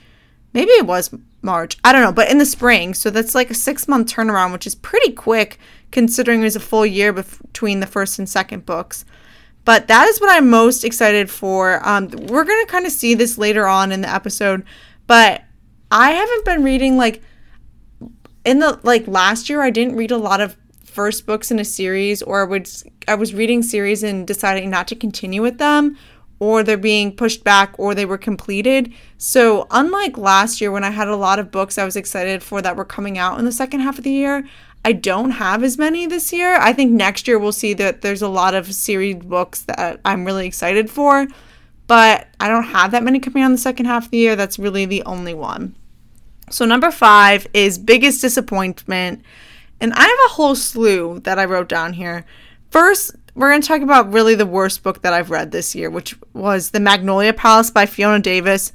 Maybe 0.53 0.71
it 0.71 0.85
was 0.85 1.13
March. 1.41 1.77
I 1.83 1.91
don't 1.91 2.01
know, 2.01 2.13
but 2.13 2.31
in 2.31 2.37
the 2.37 2.45
spring. 2.45 2.93
So 2.93 3.09
that's 3.09 3.35
like 3.35 3.51
a 3.51 3.55
six 3.55 3.87
month 3.87 4.11
turnaround, 4.11 4.53
which 4.53 4.65
is 4.65 4.75
pretty 4.75 5.11
quick 5.11 5.59
considering 5.91 6.41
it 6.41 6.45
was 6.45 6.55
a 6.55 6.61
full 6.61 6.85
year 6.85 7.13
between 7.13 7.81
the 7.81 7.87
first 7.87 8.17
and 8.17 8.27
second 8.27 8.65
books. 8.65 9.05
But 9.65 9.87
that 9.87 10.07
is 10.07 10.19
what 10.19 10.31
I'm 10.31 10.49
most 10.49 10.83
excited 10.83 11.29
for. 11.29 11.87
Um, 11.87 12.09
we're 12.09 12.43
going 12.43 12.65
to 12.65 12.71
kind 12.71 12.85
of 12.85 12.91
see 12.91 13.13
this 13.13 13.37
later 13.37 13.67
on 13.67 13.91
in 13.91 14.01
the 14.01 14.13
episode, 14.13 14.65
but 15.07 15.43
I 15.91 16.11
haven't 16.11 16.45
been 16.45 16.63
reading 16.63 16.97
like 16.97 17.21
in 18.45 18.59
the 18.59 18.79
like 18.83 19.07
last 19.07 19.49
year 19.49 19.61
I 19.61 19.69
didn't 19.69 19.95
read 19.95 20.11
a 20.11 20.17
lot 20.17 20.41
of 20.41 20.57
first 20.83 21.25
books 21.25 21.49
in 21.49 21.59
a 21.59 21.65
series 21.65 22.21
or 22.21 22.41
I 22.41 22.45
would 22.45 22.69
I 23.07 23.15
was 23.15 23.33
reading 23.33 23.63
series 23.63 24.03
and 24.03 24.27
deciding 24.27 24.69
not 24.69 24.87
to 24.89 24.95
continue 24.95 25.41
with 25.41 25.57
them 25.57 25.97
or 26.39 26.61
they're 26.61 26.77
being 26.77 27.15
pushed 27.15 27.43
back 27.43 27.73
or 27.77 27.95
they 27.95 28.05
were 28.05 28.17
completed. 28.17 28.93
So, 29.17 29.65
unlike 29.71 30.17
last 30.17 30.59
year 30.59 30.71
when 30.71 30.83
I 30.83 30.89
had 30.89 31.07
a 31.07 31.15
lot 31.15 31.39
of 31.39 31.51
books 31.51 31.77
I 31.77 31.85
was 31.85 31.95
excited 31.95 32.43
for 32.43 32.61
that 32.61 32.75
were 32.75 32.85
coming 32.85 33.17
out 33.17 33.39
in 33.39 33.45
the 33.45 33.51
second 33.51 33.79
half 33.79 33.97
of 33.97 34.03
the 34.03 34.11
year, 34.11 34.47
I 34.85 34.91
don't 34.91 35.31
have 35.31 35.63
as 35.63 35.77
many 35.77 36.05
this 36.05 36.33
year. 36.33 36.55
I 36.55 36.73
think 36.73 36.91
next 36.91 37.27
year 37.27 37.39
we'll 37.39 37.53
see 37.53 37.73
that 37.75 38.01
there's 38.01 38.21
a 38.21 38.27
lot 38.27 38.53
of 38.53 38.73
series 38.73 39.15
books 39.15 39.61
that 39.63 40.01
I'm 40.03 40.25
really 40.25 40.45
excited 40.45 40.89
for, 40.89 41.27
but 41.87 42.27
I 42.39 42.49
don't 42.49 42.63
have 42.63 42.91
that 42.91 43.03
many 43.03 43.19
coming 43.19 43.43
out 43.43 43.47
in 43.47 43.51
the 43.53 43.57
second 43.57 43.85
half 43.85 44.05
of 44.05 44.11
the 44.11 44.17
year. 44.17 44.35
That's 44.35 44.59
really 44.59 44.85
the 44.85 45.03
only 45.03 45.33
one. 45.33 45.75
So, 46.49 46.65
number 46.65 46.91
five 46.91 47.47
is 47.53 47.77
biggest 47.77 48.21
disappointment. 48.21 49.23
And 49.79 49.93
I 49.93 50.01
have 50.01 50.19
a 50.25 50.33
whole 50.33 50.55
slew 50.55 51.19
that 51.21 51.39
I 51.39 51.45
wrote 51.45 51.67
down 51.67 51.93
here. 51.93 52.25
First, 52.69 53.15
we're 53.35 53.49
going 53.49 53.61
to 53.61 53.67
talk 53.67 53.81
about 53.81 54.13
really 54.13 54.35
the 54.35 54.45
worst 54.45 54.83
book 54.83 55.01
that 55.01 55.13
I've 55.13 55.31
read 55.31 55.51
this 55.51 55.75
year, 55.75 55.89
which 55.89 56.15
was 56.33 56.71
The 56.71 56.79
Magnolia 56.79 57.33
Palace 57.33 57.71
by 57.71 57.85
Fiona 57.85 58.19
Davis. 58.19 58.71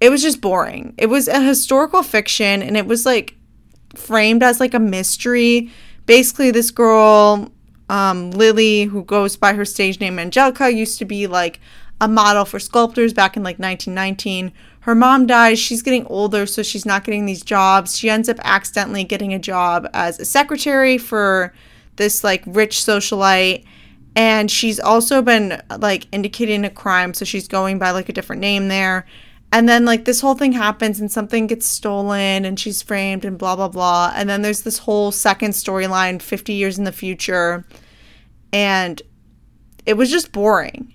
It 0.00 0.10
was 0.10 0.22
just 0.22 0.40
boring. 0.40 0.94
It 0.96 1.06
was 1.06 1.28
a 1.28 1.42
historical 1.42 2.02
fiction 2.02 2.62
and 2.62 2.76
it 2.76 2.86
was 2.86 3.04
like 3.04 3.36
framed 3.94 4.42
as 4.42 4.60
like 4.60 4.74
a 4.74 4.78
mystery. 4.78 5.70
Basically, 6.06 6.50
this 6.50 6.70
girl, 6.70 7.50
um, 7.88 8.30
Lily, 8.30 8.84
who 8.84 9.02
goes 9.02 9.36
by 9.36 9.54
her 9.54 9.64
stage 9.64 10.00
name 10.00 10.18
Angelica, 10.18 10.72
used 10.72 10.98
to 11.00 11.04
be 11.04 11.26
like 11.26 11.60
a 12.00 12.06
model 12.08 12.44
for 12.44 12.60
sculptors 12.60 13.12
back 13.12 13.36
in 13.36 13.42
like 13.42 13.58
1919. 13.58 14.52
Her 14.88 14.94
mom 14.94 15.26
dies. 15.26 15.58
She's 15.58 15.82
getting 15.82 16.06
older, 16.06 16.46
so 16.46 16.62
she's 16.62 16.86
not 16.86 17.04
getting 17.04 17.26
these 17.26 17.42
jobs. 17.42 17.98
She 17.98 18.08
ends 18.08 18.26
up 18.26 18.38
accidentally 18.42 19.04
getting 19.04 19.34
a 19.34 19.38
job 19.38 19.86
as 19.92 20.18
a 20.18 20.24
secretary 20.24 20.96
for 20.96 21.52
this 21.96 22.24
like 22.24 22.42
rich 22.46 22.78
socialite. 22.78 23.66
And 24.16 24.50
she's 24.50 24.80
also 24.80 25.20
been 25.20 25.60
like 25.76 26.06
indicating 26.10 26.64
a 26.64 26.70
crime, 26.70 27.12
so 27.12 27.26
she's 27.26 27.46
going 27.46 27.78
by 27.78 27.90
like 27.90 28.08
a 28.08 28.14
different 28.14 28.40
name 28.40 28.68
there. 28.68 29.04
And 29.52 29.68
then 29.68 29.84
like 29.84 30.06
this 30.06 30.22
whole 30.22 30.34
thing 30.34 30.52
happens 30.52 31.00
and 31.00 31.12
something 31.12 31.48
gets 31.48 31.66
stolen 31.66 32.46
and 32.46 32.58
she's 32.58 32.80
framed 32.80 33.26
and 33.26 33.36
blah 33.36 33.56
blah 33.56 33.68
blah. 33.68 34.14
And 34.14 34.26
then 34.26 34.40
there's 34.40 34.62
this 34.62 34.78
whole 34.78 35.12
second 35.12 35.50
storyline 35.50 36.22
50 36.22 36.54
years 36.54 36.78
in 36.78 36.84
the 36.84 36.92
future. 36.92 37.66
And 38.54 39.02
it 39.84 39.98
was 39.98 40.10
just 40.10 40.32
boring. 40.32 40.94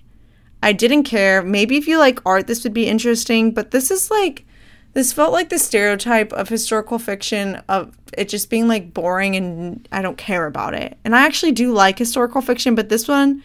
I 0.64 0.72
didn't 0.72 1.02
care. 1.04 1.42
Maybe 1.42 1.76
if 1.76 1.86
you 1.86 1.98
like 1.98 2.20
art, 2.24 2.46
this 2.46 2.64
would 2.64 2.72
be 2.72 2.88
interesting, 2.88 3.52
but 3.52 3.70
this 3.70 3.90
is 3.90 4.10
like, 4.10 4.46
this 4.94 5.12
felt 5.12 5.32
like 5.32 5.50
the 5.50 5.58
stereotype 5.58 6.32
of 6.32 6.48
historical 6.48 6.98
fiction 6.98 7.62
of 7.68 7.94
it 8.16 8.30
just 8.30 8.48
being 8.48 8.66
like 8.66 8.94
boring 8.94 9.36
and 9.36 9.86
I 9.92 10.00
don't 10.00 10.16
care 10.16 10.46
about 10.46 10.72
it. 10.72 10.96
And 11.04 11.14
I 11.14 11.26
actually 11.26 11.52
do 11.52 11.70
like 11.70 11.98
historical 11.98 12.40
fiction, 12.40 12.74
but 12.74 12.88
this 12.88 13.06
one 13.06 13.42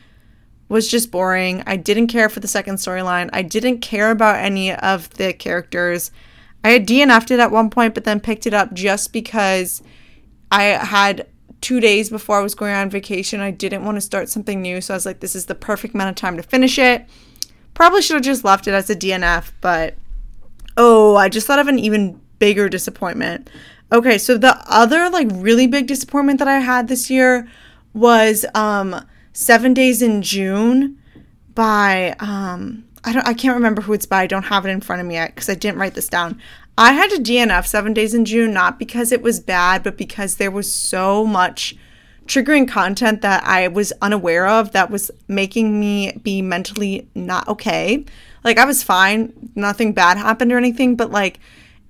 was 0.70 0.88
just 0.88 1.12
boring. 1.12 1.62
I 1.68 1.76
didn't 1.76 2.08
care 2.08 2.30
for 2.30 2.40
the 2.40 2.48
second 2.48 2.76
storyline. 2.76 3.30
I 3.34 3.42
didn't 3.42 3.80
care 3.80 4.12
about 4.12 4.38
any 4.38 4.74
of 4.74 5.10
the 5.16 5.34
characters. 5.34 6.12
I 6.64 6.70
had 6.70 6.88
DNF'd 6.88 7.32
it 7.32 7.42
at 7.42 7.52
one 7.52 7.70
point, 7.70 7.96
but 7.96 8.06
then 8.06 8.22
picked 8.22 8.48
it 8.48 8.54
up 8.54 8.74
just 8.74 9.12
because 9.12 9.84
I 10.52 10.64
had 10.64 11.28
two 11.62 11.80
days 11.80 12.10
before 12.10 12.40
I 12.40 12.44
was 12.44 12.56
going 12.56 12.74
on 12.74 12.90
vacation. 12.90 13.40
I 13.40 13.52
didn't 13.52 13.86
want 13.86 13.98
to 13.98 14.02
start 14.02 14.30
something 14.30 14.62
new, 14.62 14.82
so 14.82 14.94
I 14.94 14.98
was 14.98 15.06
like, 15.06 15.20
this 15.20 15.36
is 15.36 15.46
the 15.46 15.56
perfect 15.56 15.94
amount 15.94 16.10
of 16.10 16.16
time 16.16 16.38
to 16.38 16.44
finish 16.44 16.78
it. 16.78 17.06
Probably 17.74 18.02
should 18.02 18.16
have 18.16 18.24
just 18.24 18.44
left 18.44 18.68
it 18.68 18.74
as 18.74 18.90
a 18.90 18.96
DNF, 18.96 19.52
but 19.62 19.96
oh, 20.78 21.16
I 21.16 21.30
just 21.30 21.48
thought 21.48 21.60
of 21.60 21.68
an 21.68 21.80
even 21.80 22.20
bigger 22.40 22.70
disappointment. 22.70 23.50
Okay, 23.92 24.18
so 24.18 24.38
the 24.38 24.62
other 24.68 25.10
like 25.10 25.28
really 25.32 25.68
big 25.68 25.88
disappointment 25.88 26.40
that 26.40 26.48
I 26.48 26.60
had 26.60 26.88
this 26.88 27.10
year 27.10 27.48
was 27.94 28.46
um 28.54 29.06
Seven 29.34 29.74
Days 29.74 30.02
in 30.02 30.22
June 30.22 31.02
by 31.56 32.16
um 32.20 32.86
I 33.04 33.14
don't 33.14 33.28
I 33.28 33.34
can't 33.34 33.56
remember 33.56 33.82
who 33.82 33.94
it's 33.94 34.06
by. 34.06 34.24
I 34.24 34.28
don't 34.28 34.44
have 34.44 34.66
it 34.66 34.70
in 34.70 34.82
front 34.82 35.02
of 35.02 35.08
me 35.08 35.16
yet 35.16 35.34
because 35.34 35.50
I 35.50 35.56
didn't 35.56 35.80
write 35.80 35.96
this 35.96 36.10
down. 36.10 36.40
I 36.80 36.94
had 36.94 37.10
to 37.10 37.18
DNF 37.18 37.68
Seven 37.68 37.94
Days 37.94 38.14
in 38.14 38.24
June 38.24 38.54
not 38.54 38.80
because 38.80 39.12
it 39.12 39.22
was 39.22 39.42
bad, 39.42 39.84
but 39.84 39.98
because 39.98 40.38
there 40.38 40.50
was 40.50 40.72
so 40.72 41.26
much 41.26 41.76
triggering 42.26 42.70
content 42.70 43.22
that 43.22 43.44
I 43.44 43.68
was 43.68 43.92
unaware 44.02 44.48
of 44.48 44.72
that 44.72 44.90
was 44.90 45.12
making 45.28 45.78
me 45.78 46.14
be 46.24 46.42
mentally 46.42 47.10
not 47.14 47.50
okay. 47.50 48.06
Like 48.46 48.58
I 48.58 48.64
was 48.64 48.82
fine, 48.82 49.52
nothing 49.56 49.92
bad 49.92 50.18
happened 50.18 50.54
or 50.54 50.58
anything, 50.58 50.96
but 50.96 51.12
like 51.12 51.42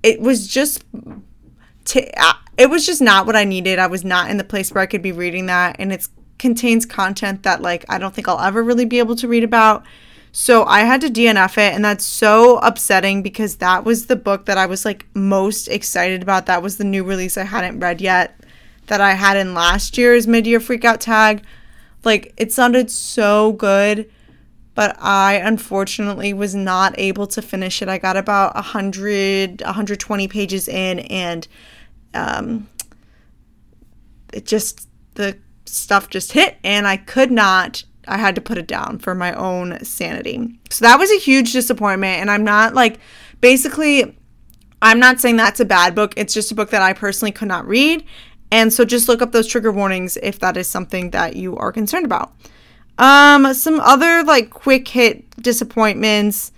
it 0.02 0.20
was 0.20 0.48
just 0.48 0.84
t- 1.84 2.10
uh, 2.16 2.32
it 2.58 2.68
was 2.68 2.84
just 2.84 3.00
not 3.00 3.26
what 3.26 3.36
I 3.36 3.44
needed. 3.44 3.78
I 3.78 3.86
was 3.86 4.04
not 4.04 4.28
in 4.28 4.38
the 4.38 4.44
place 4.44 4.72
where 4.72 4.82
I 4.82 4.86
could 4.86 5.02
be 5.02 5.12
reading 5.12 5.46
that 5.46 5.76
and 5.78 5.92
it 5.92 6.08
contains 6.40 6.84
content 6.84 7.44
that 7.44 7.62
like 7.62 7.84
I 7.88 7.98
don't 7.98 8.12
think 8.12 8.26
I'll 8.26 8.40
ever 8.40 8.60
really 8.60 8.86
be 8.86 8.98
able 8.98 9.14
to 9.14 9.28
read 9.28 9.44
about 9.44 9.84
so 10.32 10.64
I 10.64 10.80
had 10.80 11.00
to 11.00 11.08
DNF 11.08 11.58
it, 11.58 11.74
and 11.74 11.84
that's 11.84 12.04
so 12.04 12.58
upsetting 12.58 13.22
because 13.22 13.56
that 13.56 13.84
was 13.84 14.06
the 14.06 14.16
book 14.16 14.46
that 14.46 14.58
I 14.58 14.66
was 14.66 14.84
like 14.84 15.06
most 15.14 15.66
excited 15.68 16.22
about. 16.22 16.46
That 16.46 16.62
was 16.62 16.78
the 16.78 16.84
new 16.84 17.02
release 17.02 17.36
I 17.36 17.44
hadn't 17.44 17.80
read 17.80 18.00
yet 18.00 18.38
that 18.86 19.00
I 19.00 19.12
had 19.12 19.36
in 19.36 19.54
last 19.54 19.98
year's 19.98 20.26
mid 20.26 20.46
year 20.46 20.60
freakout 20.60 20.98
tag. 20.98 21.42
Like 22.04 22.32
it 22.36 22.52
sounded 22.52 22.90
so 22.90 23.52
good, 23.52 24.10
but 24.74 24.96
I 25.00 25.34
unfortunately 25.34 26.32
was 26.32 26.54
not 26.54 26.94
able 26.96 27.26
to 27.28 27.42
finish 27.42 27.82
it. 27.82 27.88
I 27.88 27.98
got 27.98 28.16
about 28.16 28.54
100, 28.54 29.62
120 29.62 30.28
pages 30.28 30.68
in, 30.68 31.00
and 31.00 31.46
um, 32.14 32.68
it 34.32 34.46
just, 34.46 34.88
the 35.14 35.38
stuff 35.66 36.08
just 36.08 36.32
hit, 36.32 36.56
and 36.62 36.86
I 36.86 36.96
could 36.96 37.30
not 37.32 37.84
I 38.10 38.18
had 38.18 38.34
to 38.34 38.40
put 38.40 38.58
it 38.58 38.66
down 38.66 38.98
for 38.98 39.14
my 39.14 39.32
own 39.32 39.82
sanity. 39.84 40.58
So 40.70 40.84
that 40.84 40.98
was 40.98 41.10
a 41.10 41.18
huge 41.18 41.52
disappointment. 41.52 42.20
And 42.20 42.30
I'm 42.30 42.44
not 42.44 42.74
like, 42.74 42.98
basically, 43.40 44.16
I'm 44.82 44.98
not 44.98 45.20
saying 45.20 45.36
that's 45.36 45.60
a 45.60 45.64
bad 45.64 45.94
book. 45.94 46.14
It's 46.16 46.34
just 46.34 46.52
a 46.52 46.54
book 46.54 46.70
that 46.70 46.82
I 46.82 46.92
personally 46.92 47.32
could 47.32 47.48
not 47.48 47.66
read. 47.66 48.04
And 48.52 48.72
so 48.72 48.84
just 48.84 49.08
look 49.08 49.22
up 49.22 49.32
those 49.32 49.46
trigger 49.46 49.70
warnings 49.70 50.16
if 50.22 50.38
that 50.40 50.56
is 50.56 50.66
something 50.66 51.10
that 51.10 51.36
you 51.36 51.56
are 51.56 51.72
concerned 51.72 52.04
about. 52.04 52.32
Um, 52.98 53.54
some 53.54 53.80
other 53.80 54.22
like 54.24 54.50
quick 54.50 54.88
hit 54.88 55.30
disappointments. 55.40 56.52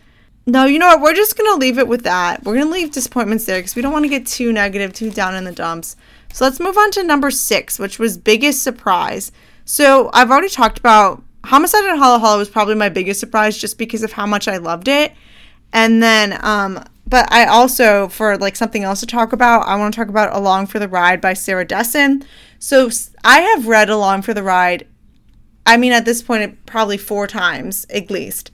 No, 0.46 0.64
you 0.64 0.78
know 0.78 0.88
what? 0.88 1.00
We're 1.00 1.14
just 1.14 1.36
gonna 1.36 1.56
leave 1.56 1.78
it 1.78 1.86
with 1.86 2.02
that. 2.02 2.42
We're 2.42 2.58
gonna 2.58 2.70
leave 2.70 2.90
disappointments 2.90 3.44
there 3.44 3.58
because 3.58 3.76
we 3.76 3.82
don't 3.82 3.92
want 3.92 4.04
to 4.04 4.08
get 4.08 4.26
too 4.26 4.52
negative, 4.52 4.92
too 4.92 5.10
down 5.10 5.36
in 5.36 5.44
the 5.44 5.52
dumps. 5.52 5.94
So 6.32 6.44
let's 6.44 6.58
move 6.58 6.76
on 6.76 6.90
to 6.92 7.04
number 7.04 7.30
six, 7.30 7.78
which 7.78 7.98
was 7.98 8.16
biggest 8.16 8.62
surprise. 8.62 9.30
So 9.64 10.10
I've 10.12 10.30
already 10.30 10.48
talked 10.48 10.78
about 10.78 11.22
Homicide 11.44 11.84
in 11.84 11.96
Halo-Halo 11.96 12.38
was 12.38 12.48
probably 12.48 12.74
my 12.74 12.88
biggest 12.88 13.20
surprise 13.20 13.58
just 13.58 13.78
because 13.78 14.02
of 14.02 14.12
how 14.12 14.26
much 14.26 14.48
I 14.48 14.58
loved 14.58 14.88
it. 14.88 15.12
And 15.72 16.02
then, 16.02 16.38
um, 16.44 16.84
but 17.06 17.30
I 17.32 17.46
also, 17.46 18.08
for 18.08 18.36
like 18.38 18.56
something 18.56 18.84
else 18.84 19.00
to 19.00 19.06
talk 19.06 19.32
about, 19.32 19.66
I 19.66 19.76
want 19.76 19.92
to 19.92 20.00
talk 20.00 20.08
about 20.08 20.34
Along 20.36 20.66
for 20.66 20.78
the 20.78 20.88
Ride 20.88 21.20
by 21.20 21.32
Sarah 21.32 21.64
Dessen. 21.64 22.24
So 22.58 22.90
I 23.24 23.40
have 23.40 23.66
read 23.66 23.90
Along 23.90 24.22
for 24.22 24.34
the 24.34 24.42
Ride, 24.42 24.86
I 25.66 25.76
mean, 25.76 25.92
at 25.92 26.04
this 26.04 26.22
point, 26.22 26.64
probably 26.66 26.98
four 26.98 27.26
times 27.26 27.86
at 27.90 28.10
least. 28.10 28.50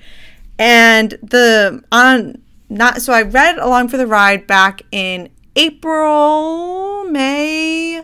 And 0.59 1.11
the, 1.23 1.85
on, 1.93 2.43
not, 2.69 3.03
so 3.03 3.13
I 3.13 3.23
read 3.23 3.59
Along 3.59 3.89
for 3.89 3.97
the 3.97 4.07
Ride 4.07 4.47
back 4.47 4.83
in 4.91 5.29
April, 5.57 7.05
May, 7.05 8.03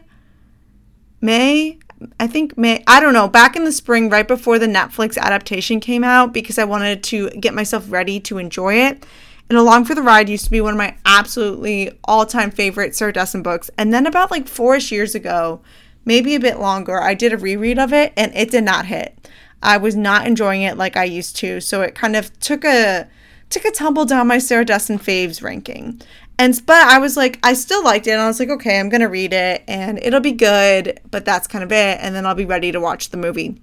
May, 1.21 1.79
I 2.19 2.27
think 2.27 2.59
May, 2.59 2.83
I 2.87 3.01
don't 3.01 3.13
know, 3.13 3.29
back 3.29 3.57
in 3.57 3.65
the 3.65 3.73
spring, 3.73 4.11
right 4.11 4.27
before 4.27 4.59
the 4.59 4.67
Netflix 4.67 5.17
adaptation 5.17 5.81
came 5.81 6.05
out, 6.05 6.33
because 6.33 6.59
I 6.59 6.65
wanted 6.65 7.03
to 7.05 7.31
get 7.31 7.55
myself 7.55 7.91
ready 7.91 8.21
to 8.21 8.39
enjoy 8.39 8.75
it. 8.75 9.05
And 9.49 9.59
Along 9.59 9.85
for 9.85 9.95
the 9.95 10.03
Ride 10.03 10.29
used 10.29 10.45
to 10.47 10.51
be 10.51 10.61
one 10.61 10.73
of 10.73 10.79
my 10.79 10.97
absolutely 11.05 11.99
all 12.05 12.25
time 12.27 12.51
favorite 12.51 12.97
Sarah 12.97 13.13
Dessen 13.13 13.43
books. 13.43 13.71
And 13.77 13.93
then 13.93 14.07
about 14.07 14.31
like 14.31 14.49
four-ish 14.49 14.91
years 14.91 15.15
ago, 15.15 15.61
maybe 16.05 16.35
a 16.35 16.41
bit 16.41 16.59
longer, 16.59 17.01
I 17.01 17.15
did 17.15 17.33
a 17.33 17.39
reread 17.39 17.79
of 17.79 17.93
it 17.93 18.13
and 18.17 18.35
it 18.35 18.51
did 18.51 18.65
not 18.65 18.87
hit. 18.87 19.29
I 19.63 19.77
was 19.77 19.97
not 19.97 20.27
enjoying 20.27 20.63
it 20.63 20.77
like 20.77 20.97
I 20.97 21.05
used 21.05 21.37
to. 21.37 21.61
So 21.61 21.83
it 21.83 21.95
kind 21.95 22.17
of 22.17 22.39
took 22.41 22.65
a 22.65 23.09
took 23.51 23.65
a 23.65 23.71
tumble 23.71 24.05
down 24.05 24.27
my 24.27 24.39
Sarah 24.39 24.65
Dessen 24.65 24.99
faves 24.99 25.43
ranking. 25.43 26.01
And 26.39 26.61
but 26.67 26.83
I 26.87 26.99
was 26.99 27.17
like, 27.17 27.39
I 27.43 27.55
still 27.55 27.85
liked 27.85 28.07
it. 28.07 28.13
And 28.13 28.21
I 28.21 28.27
was 28.27 28.41
like, 28.41 28.51
okay, 28.51 28.79
I'm 28.81 28.89
gonna 28.89 29.09
read 29.09 29.33
it 29.33 29.63
and 29.69 29.99
it'll 29.99 30.21
be 30.21 30.33
good, 30.33 31.01
but 31.11 31.25
that's 31.25 31.47
kind 31.47 31.63
of 31.63 31.71
it. 31.71 31.99
And 32.01 32.15
then 32.15 32.27
I'll 32.27 32.35
be 32.35 32.45
ready 32.45 32.73
to 32.73 32.81
watch 32.81 33.11
the 33.11 33.17
movie. 33.17 33.61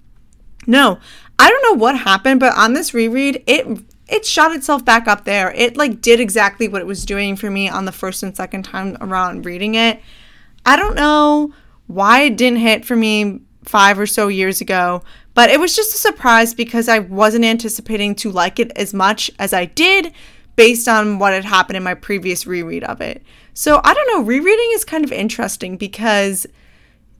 No, 0.68 1.00
I 1.40 1.50
don't 1.50 1.64
know 1.64 1.82
what 1.84 1.98
happened, 1.98 2.40
but 2.40 2.56
on 2.56 2.74
this 2.74 2.94
reread, 2.94 3.44
it 3.48 3.68
it 4.08 4.26
shot 4.26 4.52
itself 4.54 4.84
back 4.86 5.08
up 5.08 5.26
there. 5.26 5.52
It 5.52 5.78
like 5.78 6.02
did 6.02 6.20
exactly 6.20 6.68
what 6.68 6.82
it 6.82 6.88
was 6.88 7.06
doing 7.06 7.36
for 7.36 7.50
me 7.50 7.70
on 7.70 7.86
the 7.86 7.92
first 7.92 8.24
and 8.24 8.36
second 8.36 8.64
time 8.64 8.98
around 9.02 9.46
reading 9.46 9.76
it. 9.76 10.02
I 10.66 10.76
don't 10.76 10.96
know 10.96 11.54
why 11.88 12.24
it 12.24 12.38
didn't 12.38 12.60
hit 12.60 12.86
for 12.86 12.96
me 12.96 13.40
five 13.64 14.00
or 14.00 14.06
so 14.06 14.28
years 14.28 14.62
ago, 14.62 15.04
but 15.34 15.50
it 15.50 15.60
was 15.60 15.76
just 15.76 15.96
a 15.96 15.98
surprise 15.98 16.54
because 16.54 16.88
I 16.88 17.00
wasn't 17.00 17.46
anticipating 17.46 18.16
to 18.16 18.32
like 18.32 18.60
it 18.60 18.72
as 18.76 18.94
much 18.94 19.32
as 19.40 19.54
I 19.54 19.66
did 19.66 20.14
based 20.56 20.88
on 20.88 21.20
what 21.20 21.34
had 21.34 21.46
happened 21.46 21.78
in 21.78 21.84
my 21.84 21.94
previous 21.94 22.46
reread 22.46 22.84
of 22.84 23.02
it. 23.02 23.24
So 23.54 23.82
I 23.84 23.94
don't 23.94 24.08
know, 24.08 24.26
rereading 24.26 24.70
is 24.74 24.86
kind 24.86 25.04
of 25.04 25.12
interesting 25.12 25.78
because 25.78 26.46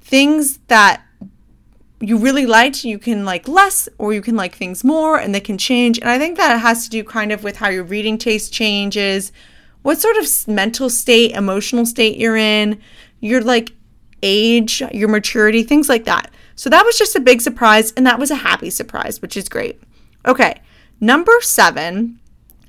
things 0.02 0.58
that 0.68 1.04
you 2.00 2.18
really 2.18 2.46
liked, 2.46 2.84
you 2.84 2.98
can 2.98 3.26
like 3.26 3.48
less 3.48 3.88
or 3.98 4.14
you 4.14 4.22
can 4.22 4.36
like 4.36 4.56
things 4.56 4.84
more 4.84 5.20
and 5.20 5.34
they 5.34 5.40
can 5.40 5.58
change. 5.58 6.00
And 6.00 6.10
I 6.10 6.18
think 6.18 6.38
that 6.38 6.56
it 6.56 6.60
has 6.60 6.84
to 6.86 6.90
do 6.90 7.04
kind 7.04 7.32
of 7.32 7.44
with 7.44 7.58
how 7.58 7.70
your 7.70 7.84
reading 7.84 8.18
taste 8.18 8.52
changes, 8.52 9.32
what 9.84 10.00
sort 10.00 10.18
of 10.18 10.48
mental 10.48 10.90
state, 10.90 11.32
emotional 11.32 11.86
state 11.86 12.18
you're 12.18 12.38
in, 12.38 12.80
your 13.20 13.42
like 13.42 13.74
age, 14.24 14.82
your 14.92 15.10
maturity, 15.10 15.64
things 15.64 15.90
like 15.90 16.06
that. 16.06 16.32
So 16.56 16.70
that 16.70 16.86
was 16.86 16.98
just 16.98 17.16
a 17.16 17.20
big 17.20 17.42
surprise 17.42 17.92
and 17.94 18.06
that 18.06 18.20
was 18.20 18.32
a 18.32 18.36
happy 18.36 18.70
surprise, 18.70 19.22
which 19.22 19.38
is 19.38 19.48
great. 19.50 19.82
Okay, 20.26 20.62
number 21.00 21.34
seven 21.42 22.20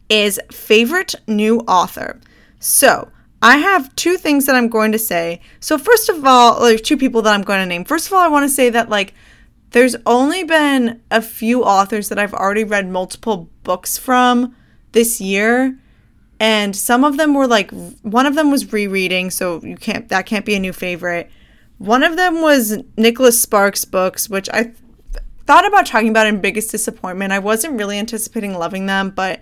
is 0.09 0.41
favorite 0.51 1.15
new 1.27 1.61
author. 1.61 2.21
So, 2.59 3.11
I 3.41 3.57
have 3.57 3.95
two 3.97 4.17
things 4.17 4.47
that 4.47 4.55
I'm 4.55 4.69
going 4.69 4.93
to 4.93 4.99
say. 4.99 5.41
So, 5.59 5.77
first 5.79 6.09
of 6.09 6.25
all, 6.25 6.61
there's 6.61 6.81
two 6.81 6.97
people 6.97 7.23
that 7.23 7.35
I'm 7.35 7.43
going 7.43 7.61
to 7.61 7.67
name. 7.67 7.85
First 7.85 8.07
of 8.07 8.13
all, 8.13 8.21
I 8.21 8.29
want 8.29 8.45
to 8.45 8.55
say 8.55 8.71
that, 8.71 8.89
like, 8.89 9.15
there's 9.71 9.97
only 10.07 10.45
been 10.45 11.01
a 11.11 11.23
few 11.23 11.65
authors 11.65 12.09
that 12.11 12.19
I've 12.19 12.35
already 12.35 12.63
read 12.63 12.89
multiple 12.89 13.49
books 13.65 13.97
from 13.99 14.55
this 14.93 15.21
year. 15.21 15.79
and 16.41 16.75
some 16.75 17.05
of 17.05 17.17
them 17.17 17.35
were 17.35 17.47
like 17.47 17.71
one 18.03 18.27
of 18.27 18.35
them 18.35 18.51
was 18.51 18.73
rereading, 18.73 19.31
so 19.31 19.61
you 19.63 19.77
can't 19.77 20.09
that 20.09 20.27
can't 20.27 20.45
be 20.45 20.55
a 20.55 20.61
new 20.61 20.73
favorite. 20.73 21.31
One 21.79 22.03
of 22.03 22.17
them 22.17 22.43
was 22.43 22.79
Nicholas 22.97 23.41
Sparks 23.41 23.85
books, 23.85 24.29
which 24.29 24.49
I 24.51 24.65
th- 24.65 24.75
thought 25.47 25.67
about 25.67 25.87
talking 25.87 26.09
about 26.09 26.27
in 26.27 26.41
biggest 26.41 26.71
disappointment. 26.71 27.33
I 27.33 27.39
wasn't 27.39 27.79
really 27.79 27.99
anticipating 27.99 28.55
loving 28.55 28.87
them, 28.87 29.11
but 29.11 29.41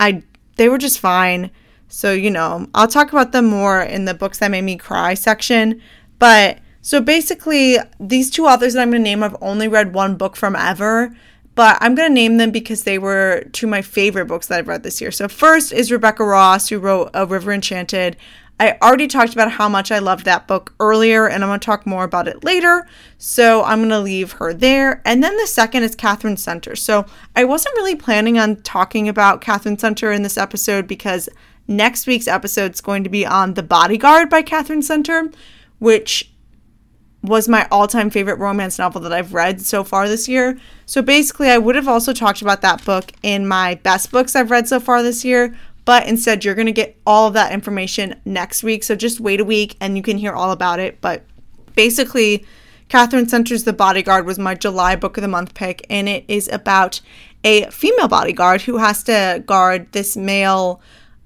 I 0.00 0.22
they 0.56 0.68
were 0.68 0.78
just 0.78 1.00
fine. 1.00 1.50
So, 1.88 2.12
you 2.12 2.30
know, 2.30 2.66
I'll 2.74 2.88
talk 2.88 3.12
about 3.12 3.32
them 3.32 3.46
more 3.46 3.80
in 3.82 4.04
the 4.04 4.14
books 4.14 4.38
that 4.38 4.50
made 4.50 4.62
me 4.62 4.76
cry 4.76 5.14
section. 5.14 5.80
But 6.18 6.58
so 6.82 7.00
basically, 7.00 7.78
these 8.00 8.30
two 8.30 8.46
authors 8.46 8.74
that 8.74 8.82
I'm 8.82 8.90
going 8.90 9.02
to 9.02 9.08
name, 9.08 9.22
I've 9.22 9.36
only 9.40 9.68
read 9.68 9.94
one 9.94 10.16
book 10.16 10.36
from 10.36 10.56
ever, 10.56 11.14
but 11.54 11.78
I'm 11.80 11.94
going 11.94 12.08
to 12.10 12.14
name 12.14 12.36
them 12.36 12.50
because 12.50 12.82
they 12.82 12.98
were 12.98 13.44
two 13.52 13.66
of 13.66 13.70
my 13.70 13.82
favorite 13.82 14.26
books 14.26 14.48
that 14.48 14.58
I've 14.58 14.68
read 14.68 14.82
this 14.82 15.00
year. 15.00 15.10
So, 15.10 15.28
first 15.28 15.72
is 15.72 15.92
Rebecca 15.92 16.24
Ross, 16.24 16.68
who 16.68 16.78
wrote 16.78 17.10
A 17.14 17.26
River 17.26 17.52
Enchanted. 17.52 18.16
I 18.60 18.78
already 18.80 19.08
talked 19.08 19.32
about 19.32 19.50
how 19.50 19.68
much 19.68 19.90
I 19.90 19.98
loved 19.98 20.24
that 20.26 20.46
book 20.46 20.74
earlier, 20.78 21.26
and 21.26 21.42
I'm 21.42 21.50
going 21.50 21.58
to 21.58 21.64
talk 21.64 21.86
more 21.86 22.04
about 22.04 22.28
it 22.28 22.44
later. 22.44 22.86
So 23.18 23.64
I'm 23.64 23.80
going 23.80 23.90
to 23.90 23.98
leave 23.98 24.32
her 24.32 24.54
there. 24.54 25.02
And 25.04 25.22
then 25.22 25.36
the 25.36 25.46
second 25.46 25.82
is 25.82 25.96
Katherine 25.96 26.36
Center. 26.36 26.76
So 26.76 27.04
I 27.34 27.44
wasn't 27.44 27.74
really 27.74 27.96
planning 27.96 28.38
on 28.38 28.62
talking 28.62 29.08
about 29.08 29.40
Katherine 29.40 29.78
Center 29.78 30.12
in 30.12 30.22
this 30.22 30.38
episode 30.38 30.86
because 30.86 31.28
next 31.66 32.06
week's 32.06 32.28
episode 32.28 32.74
is 32.74 32.80
going 32.80 33.02
to 33.02 33.10
be 33.10 33.26
on 33.26 33.54
The 33.54 33.62
Bodyguard 33.62 34.30
by 34.30 34.42
Katherine 34.42 34.82
Center, 34.82 35.30
which 35.80 36.30
was 37.24 37.48
my 37.48 37.66
all 37.70 37.88
time 37.88 38.10
favorite 38.10 38.38
romance 38.38 38.78
novel 38.78 39.00
that 39.00 39.12
I've 39.12 39.34
read 39.34 39.62
so 39.62 39.82
far 39.82 40.08
this 40.08 40.28
year. 40.28 40.58
So 40.86 41.02
basically, 41.02 41.48
I 41.48 41.58
would 41.58 41.74
have 41.74 41.88
also 41.88 42.12
talked 42.12 42.42
about 42.42 42.60
that 42.60 42.84
book 42.84 43.12
in 43.22 43.48
my 43.48 43.76
best 43.76 44.12
books 44.12 44.36
I've 44.36 44.50
read 44.50 44.68
so 44.68 44.78
far 44.78 45.02
this 45.02 45.24
year, 45.24 45.56
but 45.84 46.06
instead, 46.06 46.44
you're 46.44 46.54
going 46.54 46.66
to 46.66 46.72
get 46.72 46.96
all 47.06 47.28
of 47.28 47.34
that 47.34 47.52
information 47.52 48.20
next 48.24 48.62
week. 48.62 48.84
So 48.84 48.94
just 48.94 49.20
wait 49.20 49.40
a 49.40 49.44
week 49.44 49.76
and 49.80 49.96
you 49.96 50.02
can 50.02 50.16
hear 50.16 50.32
all 50.32 50.50
about 50.50 50.80
it. 50.80 51.00
But 51.00 51.24
basically, 51.74 52.44
Katherine 52.88 53.28
Center's 53.28 53.64
The 53.64 53.72
Bodyguard 53.72 54.26
was 54.26 54.38
my 54.38 54.54
July 54.54 54.96
Book 54.96 55.16
of 55.16 55.22
the 55.22 55.28
Month 55.28 55.54
pick, 55.54 55.86
and 55.90 56.08
it 56.08 56.24
is 56.28 56.48
about 56.48 57.00
a 57.42 57.70
female 57.70 58.08
bodyguard 58.08 58.62
who 58.62 58.78
has 58.78 59.02
to 59.04 59.42
guard 59.46 59.92
this 59.92 60.16
male 60.16 60.80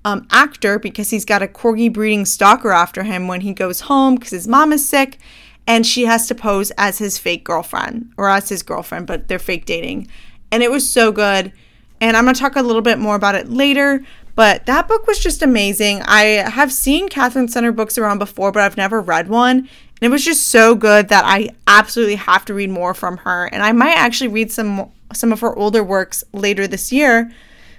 um, 0.05 0.27
actor 0.31 0.79
because 0.79 1.11
he's 1.11 1.25
got 1.25 1.43
a 1.43 1.47
corgi 1.47 1.93
breeding 1.93 2.25
stalker 2.25 2.71
after 2.71 3.03
him 3.03 3.29
when 3.29 3.43
he 3.43 3.53
goes 3.53 3.81
home 3.83 4.15
because 4.15 4.31
his 4.31 4.49
mom 4.49 4.73
is 4.73 4.89
sick 4.89 5.19
and 5.67 5.87
she 5.87 6.07
has 6.07 6.27
to 6.29 6.35
pose 6.35 6.71
as 6.79 6.99
his 6.99 7.19
fake 7.19 7.45
girlfriend 7.45 8.11
or 8.17 8.29
as 8.29 8.49
his 8.49 8.63
girlfriend, 8.63 9.07
but 9.07 9.29
they're 9.29 9.39
fake 9.39 9.67
dating. 9.67 10.09
And 10.51 10.63
it 10.63 10.71
was 10.71 10.89
so 10.89 11.13
good. 11.13 11.53
And 12.01 12.17
I'm 12.17 12.25
going 12.25 12.35
to 12.35 12.41
talk 12.41 12.57
a 12.57 12.63
little 12.63 12.83
bit 12.83 12.99
more 12.99 13.17
about 13.17 13.35
it 13.35 13.51
later. 13.51 14.03
But 14.39 14.67
that 14.67 14.87
book 14.87 15.09
was 15.09 15.19
just 15.19 15.43
amazing. 15.43 16.03
I 16.03 16.49
have 16.49 16.73
seen 16.73 17.09
Katherine 17.09 17.49
Center 17.49 17.73
books 17.73 17.99
around 17.99 18.21
before, 18.21 18.53
but 18.53 18.63
I've 18.63 18.77
never 18.77 19.01
read 19.01 19.27
one. 19.27 19.59
And 19.59 19.69
it 20.01 20.11
was 20.11 20.25
just 20.25 20.47
so 20.47 20.77
good 20.77 21.09
that 21.09 21.25
I 21.25 21.49
absolutely 21.67 22.15
have 22.15 22.45
to 22.45 22.55
read 22.55 22.71
more 22.71 22.95
from 22.95 23.17
her. 23.17 23.47
And 23.47 23.65
I 23.65 23.73
might 23.73 23.97
actually 23.97 24.29
read 24.29 24.53
some 24.53 24.93
some 25.13 25.33
of 25.33 25.41
her 25.41 25.53
older 25.57 25.83
works 25.83 26.23
later 26.33 26.69
this 26.69 26.93
year. 26.93 27.33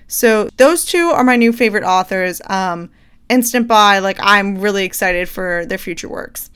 So 0.07 0.49
those 0.57 0.83
two 0.83 1.07
are 1.11 1.23
my 1.23 1.37
new 1.37 1.53
favorite 1.53 1.85
authors. 1.85 2.41
Um, 2.47 2.91
Instant 3.29 3.65
Buy, 3.65 3.99
like 3.99 4.17
I'm 4.19 4.59
really 4.59 4.83
excited 4.83 5.29
for 5.29 5.65
their 5.65 5.77
future 5.77 6.09
works 6.09 6.49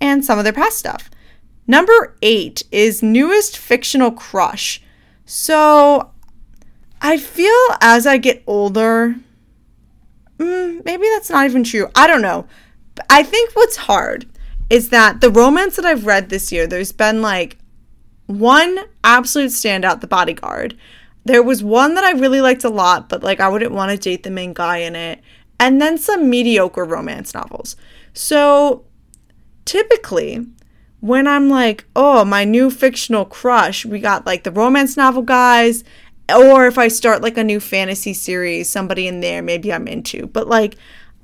and 0.00 0.24
some 0.24 0.38
of 0.38 0.44
their 0.44 0.52
past 0.52 0.78
stuff. 0.78 1.10
Number 1.66 2.14
eight 2.22 2.62
is 2.70 3.02
newest 3.02 3.58
fictional 3.58 4.12
crush. 4.12 4.80
So 5.26 6.12
I 7.02 7.16
feel 7.16 7.58
as 7.80 8.06
I 8.06 8.18
get 8.18 8.44
older, 8.46 9.16
mm, 10.38 10.84
maybe 10.84 11.06
that's 11.14 11.30
not 11.30 11.46
even 11.46 11.64
true. 11.64 11.88
I 11.94 12.06
don't 12.06 12.22
know. 12.22 12.46
I 13.10 13.22
think 13.22 13.54
what's 13.54 13.76
hard 13.76 14.26
is 14.70 14.90
that 14.90 15.20
the 15.20 15.30
romance 15.30 15.76
that 15.76 15.84
I've 15.84 16.06
read 16.06 16.28
this 16.28 16.52
year, 16.52 16.66
there's 16.66 16.92
been 16.92 17.22
like 17.22 17.58
one 18.26 18.78
absolute 19.02 19.50
standout, 19.50 20.00
The 20.00 20.06
Bodyguard. 20.06 20.76
There 21.24 21.42
was 21.42 21.62
one 21.62 21.94
that 21.94 22.04
I 22.04 22.12
really 22.12 22.40
liked 22.40 22.64
a 22.64 22.70
lot, 22.70 23.08
but 23.08 23.22
like 23.22 23.40
I 23.40 23.48
wouldn't 23.48 23.72
want 23.72 23.90
to 23.90 23.96
date 23.96 24.22
the 24.22 24.30
main 24.30 24.52
guy 24.52 24.78
in 24.78 24.94
it. 24.96 25.20
And 25.60 25.80
then 25.80 25.98
some 25.98 26.30
mediocre 26.30 26.84
romance 26.84 27.34
novels. 27.34 27.76
So 28.12 28.84
typically, 29.64 30.46
when 31.00 31.26
I'm 31.26 31.48
like, 31.48 31.84
oh, 31.96 32.24
my 32.24 32.44
new 32.44 32.70
fictional 32.70 33.24
crush, 33.24 33.84
we 33.84 34.00
got 34.00 34.26
like 34.26 34.44
the 34.44 34.50
romance 34.50 34.96
novel 34.96 35.22
guys 35.22 35.84
or 36.34 36.66
if 36.66 36.78
I 36.78 36.88
start 36.88 37.22
like 37.22 37.36
a 37.36 37.44
new 37.44 37.60
fantasy 37.60 38.12
series, 38.14 38.68
somebody 38.68 39.06
in 39.06 39.20
there 39.20 39.42
maybe 39.42 39.72
I'm 39.72 39.88
into. 39.88 40.26
But 40.26 40.48
like 40.48 40.76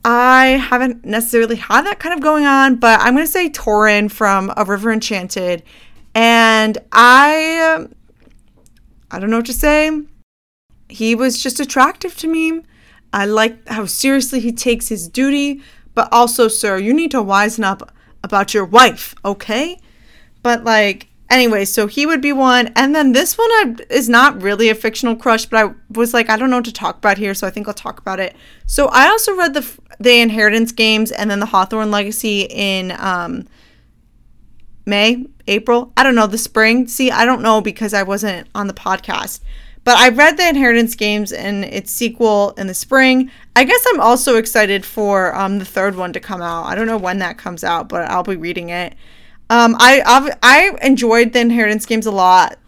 I 0.05 0.47
haven't 0.47 1.05
necessarily 1.05 1.57
had 1.57 1.87
that 1.87 1.99
kind 1.99 2.15
of 2.15 2.21
going 2.21 2.45
on, 2.45 2.77
but 2.77 3.01
I'm 3.01 3.15
going 3.15 3.27
to 3.27 3.33
say 3.33 3.49
Torin 3.49 4.11
from 4.11 4.53
A 4.57 4.65
River 4.65 4.93
Enchanted 4.93 5.63
and 6.15 6.79
I 6.93 7.87
I 9.11 9.19
don't 9.19 9.31
know 9.31 9.39
what 9.39 9.47
to 9.47 9.53
say. 9.53 9.91
He 10.89 11.15
was 11.15 11.43
just 11.43 11.61
attractive 11.61 12.17
to 12.19 12.29
me. 12.29 12.63
I 13.13 13.27
like 13.27 13.69
how 13.69 13.87
seriously 13.87 14.41
he 14.41 14.53
takes 14.53 14.89
his 14.89 15.09
duty, 15.09 15.63
but 15.95 16.09
also, 16.13 16.49
sir, 16.49 16.79
you 16.79 16.93
need 16.93 17.13
to 17.13 17.23
wisen 17.23 17.63
up 17.65 17.93
about 18.25 18.55
your 18.55 18.65
wife, 18.65 19.15
okay? 19.25 19.79
But 20.43 20.65
like 20.65 21.09
Anyway, 21.31 21.65
so 21.65 21.87
he 21.87 22.05
would 22.05 22.21
be 22.21 22.33
one, 22.33 22.71
and 22.77 22.95
then 22.95 23.13
this 23.13 23.39
one 23.39 23.51
I, 23.51 23.77
is 23.89 24.09
not 24.09 24.43
really 24.43 24.69
a 24.69 24.75
fictional 24.75 25.17
crush, 25.17 25.47
but 25.47 25.65
I 25.65 25.75
was 25.91 26.13
like, 26.13 26.29
I 26.29 26.37
don't 26.37 26.51
know 26.51 26.57
what 26.57 26.67
to 26.67 26.73
talk 26.73 26.99
about 26.99 27.17
here, 27.17 27.33
so 27.33 27.47
I 27.47 27.51
think 27.51 27.67
I'll 27.67 27.75
talk 27.75 27.99
about 27.99 28.21
it. 28.21 28.37
So 28.67 28.87
I 28.89 29.09
also 29.09 29.35
read 29.35 29.55
the 29.55 29.67
the 30.01 30.21
Inheritance 30.21 30.73
games 30.73 31.13
and 31.13 31.31
then 31.31 31.41
the 31.41 31.47
Hawthorne 31.47 31.91
Legacy 31.91 32.43
in 32.51 32.93
um, 32.93 33.47
May, 34.87 35.27
April. 35.47 35.93
I 35.97 36.03
don't 36.03 36.15
know 36.15 36.27
the 36.27 36.39
spring. 36.39 36.89
See, 36.89 37.11
I 37.11 37.25
don't 37.25 37.43
know 37.43 37.61
because 37.61 37.95
I 37.95 38.03
wasn't 38.03 38.49
on 38.55 38.67
the 38.67 38.75
podcast. 38.75 39.41
But 39.85 39.99
I 39.99 40.09
read 40.09 40.37
the 40.37 40.49
Inheritance 40.49 40.95
games 40.95 41.31
and 41.31 41.65
its 41.65 41.91
sequel 41.91 42.53
in 42.57 42.67
the 42.67 42.75
spring. 42.75 43.31
I 43.55 43.65
guess 43.65 43.85
I'm 43.89 44.01
also 44.01 44.37
excited 44.37 44.85
for 44.85 45.35
um, 45.35 45.59
the 45.59 45.65
third 45.65 45.95
one 45.95 46.13
to 46.15 46.21
come 46.21 46.41
out. 46.41 46.65
I 46.65 46.75
don't 46.75 46.87
know 46.87 46.97
when 46.97 47.19
that 47.19 47.37
comes 47.37 47.63
out, 47.63 47.89
but 47.89 48.11
I'll 48.11 48.23
be 48.23 48.37
reading 48.37 48.71
it. 48.71 48.95
Um, 49.51 49.77
I 49.79 50.03
I've, 50.07 50.39
I 50.43 50.79
enjoyed 50.87 51.33
the 51.33 51.41
Inheritance 51.41 51.87
games 51.87 52.07
a 52.07 52.11
lot. 52.11 52.59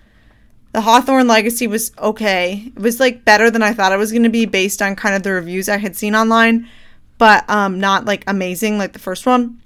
The 0.72 0.82
Hawthorne 0.82 1.26
Legacy 1.26 1.66
was 1.66 1.92
okay. 1.98 2.70
It 2.76 2.80
was 2.80 3.00
like 3.00 3.24
better 3.24 3.50
than 3.50 3.62
I 3.62 3.72
thought 3.72 3.92
it 3.92 3.98
was 3.98 4.12
going 4.12 4.24
to 4.24 4.28
be 4.28 4.44
based 4.44 4.82
on 4.82 4.94
kind 4.94 5.14
of 5.14 5.22
the 5.22 5.32
reviews 5.32 5.68
I 5.68 5.78
had 5.78 5.96
seen 5.96 6.14
online, 6.14 6.68
but 7.16 7.48
um, 7.48 7.80
not 7.80 8.04
like 8.04 8.24
amazing 8.26 8.76
like 8.76 8.92
the 8.92 8.98
first 8.98 9.24
one. 9.24 9.60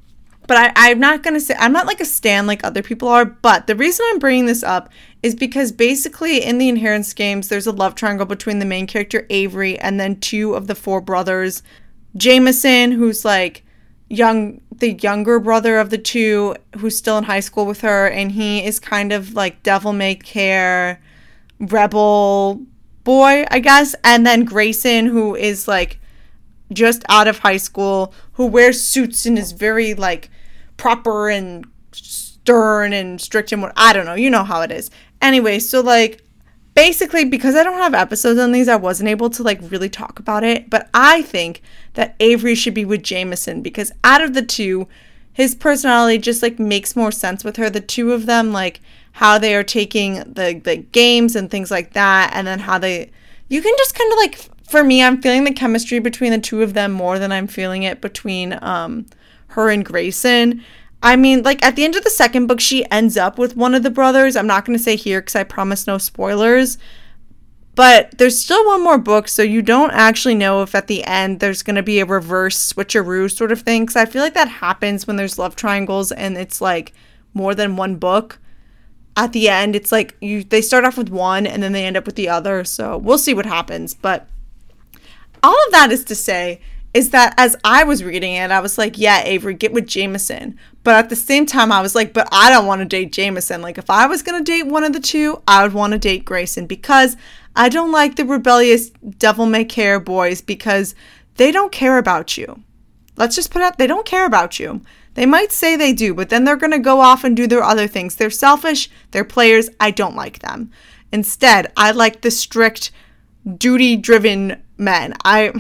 But 0.47 0.57
I, 0.57 0.91
I'm 0.91 0.99
not 0.99 1.23
going 1.23 1.35
to 1.35 1.41
say, 1.41 1.55
I'm 1.59 1.73
not 1.73 1.87
like 1.87 2.01
a 2.01 2.05
stan 2.05 2.47
like 2.47 2.65
other 2.65 2.83
people 2.83 3.09
are. 3.09 3.25
But 3.25 3.67
the 3.67 3.77
reason 3.77 4.05
I'm 4.09 4.19
bringing 4.19 4.47
this 4.47 4.63
up 4.63 4.91
is 5.23 5.35
because 5.35 5.71
basically 5.71 6.43
in 6.43 6.59
the 6.59 6.69
Inheritance 6.69 7.13
games, 7.13 7.49
there's 7.49 7.69
a 7.69 7.73
love 7.73 7.95
triangle 7.95 8.27
between 8.27 8.59
the 8.59 8.65
main 8.65 8.87
character 8.87 9.27
Avery 9.31 9.79
and 9.79 10.01
then 10.01 10.19
two 10.19 10.55
of 10.55 10.67
the 10.67 10.75
four 10.75 11.01
brothers. 11.01 11.63
Jameson, 12.17 12.93
who's 12.93 13.25
like 13.25 13.65
young 14.11 14.61
the 14.75 14.93
younger 14.95 15.39
brother 15.39 15.79
of 15.79 15.91
the 15.91 15.99
two 15.99 16.57
who's 16.79 16.99
still 16.99 17.17
in 17.17 17.25
high 17.25 17.41
school 17.41 17.65
with 17.65 17.81
her 17.83 18.09
and 18.09 18.33
he 18.33 18.65
is 18.65 18.81
kind 18.81 19.13
of 19.13 19.35
like 19.35 19.63
devil 19.63 19.93
may 19.93 20.17
care 20.17 21.01
rebel 21.61 22.61
boy 23.05 23.45
i 23.51 23.61
guess. 23.61 23.95
And 24.03 24.27
then 24.27 24.45
grayson 24.45 25.07
who 25.07 25.37
is 25.37 25.69
like 25.69 26.01
just 26.73 27.05
out 27.09 27.29
of 27.29 27.39
high 27.39 27.57
school 27.57 28.13
who 28.33 28.47
wears 28.47 28.83
suits 28.83 29.27
and 29.27 29.39
is 29.39 29.53
very 29.53 29.95
like 29.95 30.29
proper 30.77 31.31
and 31.31 31.65
stern 31.93 32.93
and 32.93 33.21
strict 33.21 33.53
and 33.53 33.63
what 33.63 33.73
i 33.77 33.93
don't 33.93 34.07
know 34.07 34.15
you 34.15 34.29
know 34.29 34.45
how 34.45 34.61
it 34.61 34.73
is. 34.73 34.91
Anyway 35.23 35.61
so 35.61 35.81
like 35.81 36.25
basically 36.75 37.25
because 37.25 37.55
I 37.55 37.63
don't 37.63 37.79
have 37.79 37.95
episodes 37.95 38.39
on 38.39 38.53
these, 38.53 38.69
I 38.69 38.77
wasn't 38.77 39.09
able 39.09 39.31
to 39.31 39.43
like 39.43 39.61
really 39.71 39.89
talk 39.89 40.19
about 40.19 40.45
it. 40.45 40.71
But 40.71 40.89
I 40.95 41.23
think 41.23 41.63
that 41.95 42.17
Avery 42.21 42.55
should 42.55 42.75
be 42.75 42.85
with 42.85 43.03
Jameson 43.03 43.63
because 43.63 43.93
out 44.05 44.23
of 44.23 44.35
the 44.35 44.43
two, 44.43 44.89
his 45.33 45.55
personality 45.55 46.19
just 46.19 46.43
like 46.43 46.59
makes 46.59 46.97
more 46.97 47.13
sense 47.13 47.45
with 47.45 47.57
her. 47.57 47.71
The 47.71 47.81
two 47.81 48.13
of 48.13 48.27
them, 48.27 48.53
like 48.53 48.81
how 49.13 49.39
they 49.39 49.55
are 49.55 49.65
taking 49.65 50.15
the 50.21 50.61
the 50.63 50.77
games 50.77 51.37
and 51.37 51.51
things 51.51 51.71
like 51.71 51.93
that, 51.95 52.31
and 52.35 52.47
then 52.47 52.61
how 52.61 52.79
they 52.79 53.11
you 53.49 53.63
can 53.63 53.75
just 53.79 53.95
kind 53.95 54.13
of 54.13 54.19
like 54.19 54.51
for 54.69 54.85
me, 54.85 55.03
I'm 55.03 55.21
feeling 55.21 55.45
the 55.45 55.53
chemistry 55.53 55.99
between 55.99 56.31
the 56.31 56.39
two 56.39 56.63
of 56.63 56.75
them 56.75 56.93
more 56.93 57.19
than 57.19 57.33
I'm 57.33 57.49
feeling 57.49 57.83
it 57.83 58.01
between 58.01 58.59
um 58.63 59.07
her 59.49 59.69
and 59.69 59.85
Grayson. 59.85 60.65
I 61.03 61.17
mean, 61.17 61.43
like 61.43 61.65
at 61.65 61.77
the 61.77 61.85
end 61.85 61.97
of 61.97 62.05
the 62.05 62.11
second 62.11 62.47
book, 62.47 62.61
she 62.61 62.89
ends 62.91 63.17
up 63.17 63.39
with 63.39 63.57
one 63.57 63.75
of 63.75 63.83
the 63.83 63.91
brothers. 63.91 64.37
I'm 64.37 64.47
not 64.47 64.65
going 64.65 64.77
to 64.77 64.83
say 64.83 64.97
here 64.97 65.21
because 65.21 65.37
I 65.37 65.45
promise 65.45 65.87
no 65.87 65.99
spoilers. 65.99 66.79
But 67.75 68.19
there's 68.19 68.39
still 68.39 68.67
one 68.67 68.83
more 68.83 68.99
book, 68.99 69.29
so 69.29 69.43
you 69.43 69.63
don't 69.63 69.93
actually 69.93 70.35
know 70.35 70.63
if 70.63 70.75
at 70.75 70.87
the 70.87 71.05
end 71.05 71.41
there's 71.41 71.63
going 71.63 71.77
to 71.77 71.83
be 71.83 72.01
a 72.01 72.05
reverse 72.05 72.73
switcheroo 72.73 73.31
sort 73.31 73.53
of 73.53 73.63
thing. 73.63 73.85
Because 73.85 73.97
I 73.97 74.05
feel 74.05 74.23
like 74.23 74.35
that 74.35 74.49
happens 74.49 75.07
when 75.07 75.17
there's 75.17 75.39
love 75.39 75.57
triangles 75.57 76.13
and 76.13 76.37
it's 76.37 76.61
like 76.61 76.93
more 77.33 77.55
than 77.55 77.77
one 77.77 77.97
book. 77.97 78.39
At 79.17 79.33
the 79.33 79.49
end, 79.49 79.75
it's 79.75 79.93
like 79.93 80.17
you 80.21 80.45
they 80.45 80.61
start 80.61 80.85
off 80.85 80.99
with 80.99 81.09
one 81.09 81.47
and 81.47 81.63
then 81.63 81.73
they 81.73 81.85
end 81.87 81.97
up 81.97 82.07
with 82.07 82.17
the 82.17 82.29
other. 82.29 82.65
So 82.65 82.99
we'll 82.99 83.19
see 83.19 83.35
what 83.35 83.47
happens. 83.47 83.95
But 83.95 84.29
all 85.43 85.57
of 85.67 85.73
that 85.73 85.91
is 85.91 86.05
to 86.05 86.15
say 86.15 86.61
is 86.93 87.11
that 87.11 87.35
as 87.37 87.57
I 87.63 87.85
was 87.85 88.03
reading 88.03 88.35
it, 88.35 88.51
I 88.51 88.61
was 88.61 88.77
like, 88.77 88.99
yeah, 88.99 89.23
Avery, 89.23 89.55
get 89.55 89.73
with 89.73 89.87
Jameson. 89.87 90.59
But 90.83 90.97
at 90.97 91.09
the 91.09 91.17
same 91.17 91.47
time, 91.47 91.71
I 91.71 91.81
was 91.81 91.95
like, 91.95 92.13
but 92.13 92.29
I 92.33 92.51
don't 92.51 92.67
want 92.67 92.81
to 92.81 92.85
date 92.85 93.13
Jameson. 93.13 93.63
Like, 93.63 93.79
if 93.79 93.89
I 93.89 94.07
was 94.07 94.23
going 94.23 94.43
to 94.43 94.53
date 94.53 94.67
one 94.67 94.83
of 94.83 94.93
the 94.93 95.01
two, 95.01 95.41
I 95.47 95.63
would 95.63 95.73
want 95.73 95.93
to 95.93 95.99
date 95.99 96.25
Grayson 96.25 96.67
because 96.67 97.17
I 97.55 97.69
don't 97.69 97.93
like 97.93 98.17
the 98.17 98.25
rebellious 98.25 98.91
devil 98.91 99.47
may 99.47 99.65
care 99.65 100.01
boys 100.01 100.41
because 100.41 100.95
they 101.37 101.53
don't 101.53 101.73
care 101.73 101.99
about 101.99 102.37
you. 102.37 102.63
Let's 103.17 103.37
just 103.37 103.51
put 103.51 103.63
out, 103.63 103.79
they 103.79 103.87
don't 103.87 104.07
care 104.07 104.27
about 104.27 104.59
you. 104.59 104.81
They 105.15 105.27
might 105.27 105.53
say 105.53 105.77
they 105.77 105.93
do, 105.93 106.15
but 106.15 106.29
then 106.29 106.45
they're 106.45 106.57
going 106.57 106.71
to 106.73 106.79
go 106.79 107.01
off 107.01 107.25
and 107.25 107.37
do 107.37 107.47
their 107.47 107.63
other 107.63 107.87
things. 107.87 108.17
They're 108.17 108.31
selfish, 108.31 108.91
they're 109.11 109.25
players. 109.25 109.69
I 109.79 109.91
don't 109.91 110.17
like 110.17 110.39
them. 110.41 110.71
Instead, 111.13 111.73
I 111.77 111.91
like 111.91 112.21
the 112.21 112.31
strict, 112.31 112.91
duty 113.57 113.97
driven 113.97 114.63
men. 114.79 115.15
I 115.25 115.53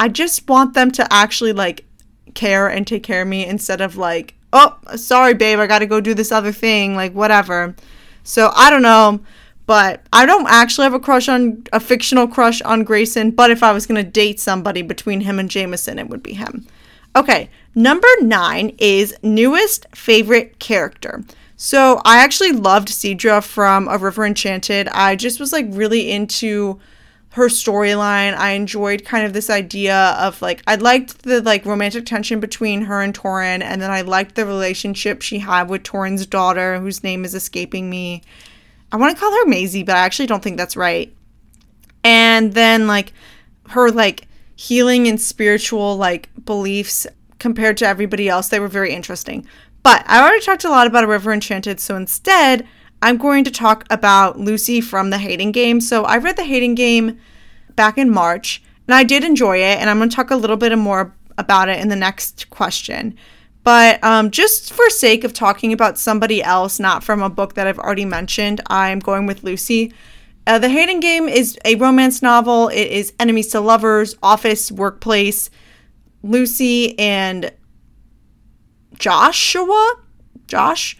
I 0.00 0.08
just 0.08 0.48
want 0.48 0.72
them 0.72 0.90
to 0.92 1.06
actually 1.12 1.52
like 1.52 1.84
care 2.34 2.68
and 2.68 2.86
take 2.86 3.02
care 3.02 3.20
of 3.20 3.28
me 3.28 3.46
instead 3.46 3.82
of 3.82 3.98
like, 3.98 4.34
oh, 4.50 4.78
sorry, 4.96 5.34
babe, 5.34 5.58
I 5.58 5.66
got 5.66 5.80
to 5.80 5.86
go 5.86 6.00
do 6.00 6.14
this 6.14 6.32
other 6.32 6.52
thing, 6.52 6.96
like 6.96 7.12
whatever. 7.12 7.76
So 8.22 8.50
I 8.56 8.70
don't 8.70 8.80
know, 8.80 9.20
but 9.66 10.02
I 10.10 10.24
don't 10.24 10.48
actually 10.48 10.84
have 10.84 10.94
a 10.94 11.00
crush 11.00 11.28
on 11.28 11.64
a 11.70 11.78
fictional 11.78 12.26
crush 12.26 12.62
on 12.62 12.82
Grayson. 12.82 13.30
But 13.30 13.50
if 13.50 13.62
I 13.62 13.72
was 13.72 13.86
gonna 13.86 14.02
date 14.02 14.40
somebody 14.40 14.80
between 14.80 15.20
him 15.20 15.38
and 15.38 15.50
Jameson, 15.50 15.98
it 15.98 16.08
would 16.08 16.22
be 16.22 16.32
him. 16.32 16.66
Okay, 17.14 17.50
number 17.74 18.08
nine 18.22 18.74
is 18.78 19.14
newest 19.22 19.86
favorite 19.94 20.58
character. 20.60 21.24
So 21.56 22.00
I 22.06 22.24
actually 22.24 22.52
loved 22.52 22.88
Sidra 22.88 23.44
from 23.44 23.86
A 23.86 23.98
River 23.98 24.24
Enchanted. 24.24 24.88
I 24.88 25.14
just 25.14 25.38
was 25.38 25.52
like 25.52 25.66
really 25.68 26.10
into 26.10 26.80
her 27.32 27.48
storyline. 27.48 28.36
I 28.36 28.52
enjoyed 28.52 29.04
kind 29.04 29.24
of 29.24 29.32
this 29.32 29.50
idea 29.50 29.96
of 30.18 30.40
like 30.42 30.62
I 30.66 30.74
liked 30.76 31.22
the 31.22 31.40
like 31.40 31.64
romantic 31.64 32.06
tension 32.06 32.40
between 32.40 32.82
her 32.82 33.00
and 33.00 33.14
Torin, 33.14 33.62
and 33.62 33.80
then 33.80 33.90
I 33.90 34.00
liked 34.00 34.34
the 34.34 34.46
relationship 34.46 35.22
she 35.22 35.38
had 35.38 35.68
with 35.68 35.82
Torin's 35.82 36.26
daughter, 36.26 36.78
whose 36.80 37.04
name 37.04 37.24
is 37.24 37.34
escaping 37.34 37.88
me. 37.88 38.22
I 38.92 38.96
want 38.96 39.14
to 39.14 39.20
call 39.20 39.32
her 39.32 39.46
Maisie, 39.46 39.84
but 39.84 39.96
I 39.96 40.00
actually 40.00 40.26
don't 40.26 40.42
think 40.42 40.56
that's 40.56 40.76
right. 40.76 41.14
And 42.02 42.54
then 42.54 42.86
like 42.86 43.12
her 43.68 43.90
like 43.90 44.26
healing 44.56 45.06
and 45.06 45.20
spiritual 45.20 45.96
like 45.96 46.28
beliefs 46.44 47.06
compared 47.38 47.76
to 47.78 47.86
everybody 47.86 48.28
else, 48.28 48.48
they 48.48 48.60
were 48.60 48.68
very 48.68 48.92
interesting. 48.92 49.46
But 49.82 50.04
I 50.06 50.20
already 50.20 50.44
talked 50.44 50.64
a 50.64 50.68
lot 50.68 50.86
about 50.86 51.04
A 51.04 51.06
River 51.06 51.32
Enchanted, 51.32 51.80
so 51.80 51.96
instead 51.96 52.66
I'm 53.02 53.16
going 53.16 53.44
to 53.44 53.50
talk 53.50 53.84
about 53.90 54.38
Lucy 54.38 54.80
from 54.80 55.10
the 55.10 55.18
Hating 55.18 55.52
Game. 55.52 55.80
So 55.80 56.04
I 56.04 56.18
read 56.18 56.36
the 56.36 56.44
Hating 56.44 56.74
Game 56.74 57.18
back 57.76 57.96
in 57.96 58.10
March, 58.10 58.62
and 58.86 58.94
I 58.94 59.04
did 59.04 59.24
enjoy 59.24 59.58
it, 59.58 59.78
and 59.78 59.88
I'm 59.88 59.98
going 59.98 60.10
to 60.10 60.16
talk 60.16 60.30
a 60.30 60.36
little 60.36 60.56
bit 60.56 60.76
more 60.76 61.14
about 61.38 61.68
it 61.68 61.80
in 61.80 61.88
the 61.88 61.96
next 61.96 62.50
question. 62.50 63.16
But 63.62 64.02
um, 64.02 64.30
just 64.30 64.72
for 64.72 64.88
sake 64.90 65.24
of 65.24 65.32
talking 65.32 65.72
about 65.72 65.98
somebody 65.98 66.42
else, 66.42 66.78
not 66.80 67.04
from 67.04 67.22
a 67.22 67.30
book 67.30 67.54
that 67.54 67.66
I've 67.66 67.78
already 67.78 68.04
mentioned, 68.04 68.60
I'm 68.68 68.98
going 68.98 69.26
with 69.26 69.44
Lucy. 69.44 69.92
Uh, 70.46 70.58
the 70.58 70.68
Hating 70.68 71.00
Game 71.00 71.28
is 71.28 71.58
a 71.64 71.74
romance 71.76 72.22
novel. 72.22 72.68
It 72.68 72.88
is 72.88 73.12
enemies 73.20 73.48
to 73.48 73.60
lovers, 73.60 74.16
office, 74.22 74.72
workplace. 74.72 75.50
Lucy 76.22 76.98
and 76.98 77.52
Joshua, 78.94 79.94
Josh, 80.46 80.98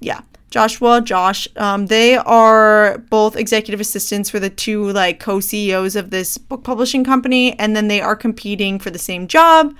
yeah, 0.00 0.20
Joshua, 0.50 1.00
Josh, 1.00 1.46
um, 1.56 1.86
they 1.86 2.16
are 2.16 2.98
both 3.08 3.36
executive 3.36 3.80
assistants 3.80 4.28
for 4.28 4.40
the 4.40 4.50
two 4.50 4.90
like 4.90 5.20
co-CEOs 5.20 5.94
of 5.94 6.10
this 6.10 6.38
book 6.38 6.64
publishing 6.64 7.04
company, 7.04 7.56
and 7.58 7.76
then 7.76 7.86
they 7.86 8.00
are 8.00 8.16
competing 8.16 8.80
for 8.80 8.90
the 8.90 8.98
same 8.98 9.28
job, 9.28 9.74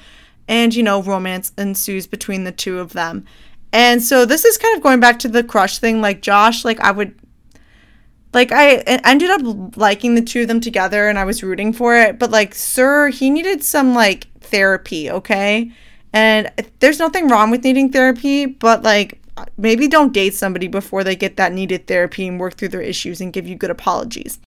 and 0.46 0.74
you 0.74 0.82
know, 0.82 1.02
romance 1.02 1.52
ensues 1.58 2.06
between 2.06 2.44
the 2.44 2.52
two 2.52 2.78
of 2.78 2.92
them. 2.92 3.24
And 3.72 4.02
so 4.02 4.24
this 4.24 4.44
is 4.44 4.58
kind 4.58 4.76
of 4.76 4.82
going 4.82 5.00
back 5.00 5.18
to 5.20 5.28
the 5.28 5.44
crush 5.44 5.78
thing. 5.78 6.00
Like 6.00 6.22
Josh, 6.22 6.64
like 6.64 6.80
I 6.80 6.92
would, 6.92 7.18
like 8.32 8.52
I 8.52 8.76
ended 8.76 9.30
up 9.30 9.76
liking 9.76 10.14
the 10.14 10.22
two 10.22 10.42
of 10.42 10.48
them 10.48 10.60
together, 10.60 11.08
and 11.08 11.18
I 11.18 11.24
was 11.24 11.42
rooting 11.42 11.72
for 11.72 11.96
it. 11.96 12.18
But 12.18 12.30
like 12.30 12.54
Sir, 12.54 13.08
he 13.08 13.28
needed 13.28 13.64
some 13.64 13.92
like 13.92 14.28
therapy, 14.40 15.10
okay? 15.10 15.72
And 16.12 16.50
there's 16.80 16.98
nothing 16.98 17.28
wrong 17.28 17.50
with 17.50 17.62
needing 17.62 17.90
therapy, 17.92 18.46
but 18.46 18.82
like 18.82 19.19
maybe 19.56 19.88
don't 19.88 20.12
date 20.12 20.34
somebody 20.34 20.68
before 20.68 21.04
they 21.04 21.16
get 21.16 21.36
that 21.36 21.52
needed 21.52 21.86
therapy 21.86 22.26
and 22.26 22.40
work 22.40 22.54
through 22.54 22.68
their 22.68 22.80
issues 22.80 23.20
and 23.20 23.32
give 23.32 23.46
you 23.46 23.56
good 23.56 23.70
apologies. 23.70 24.38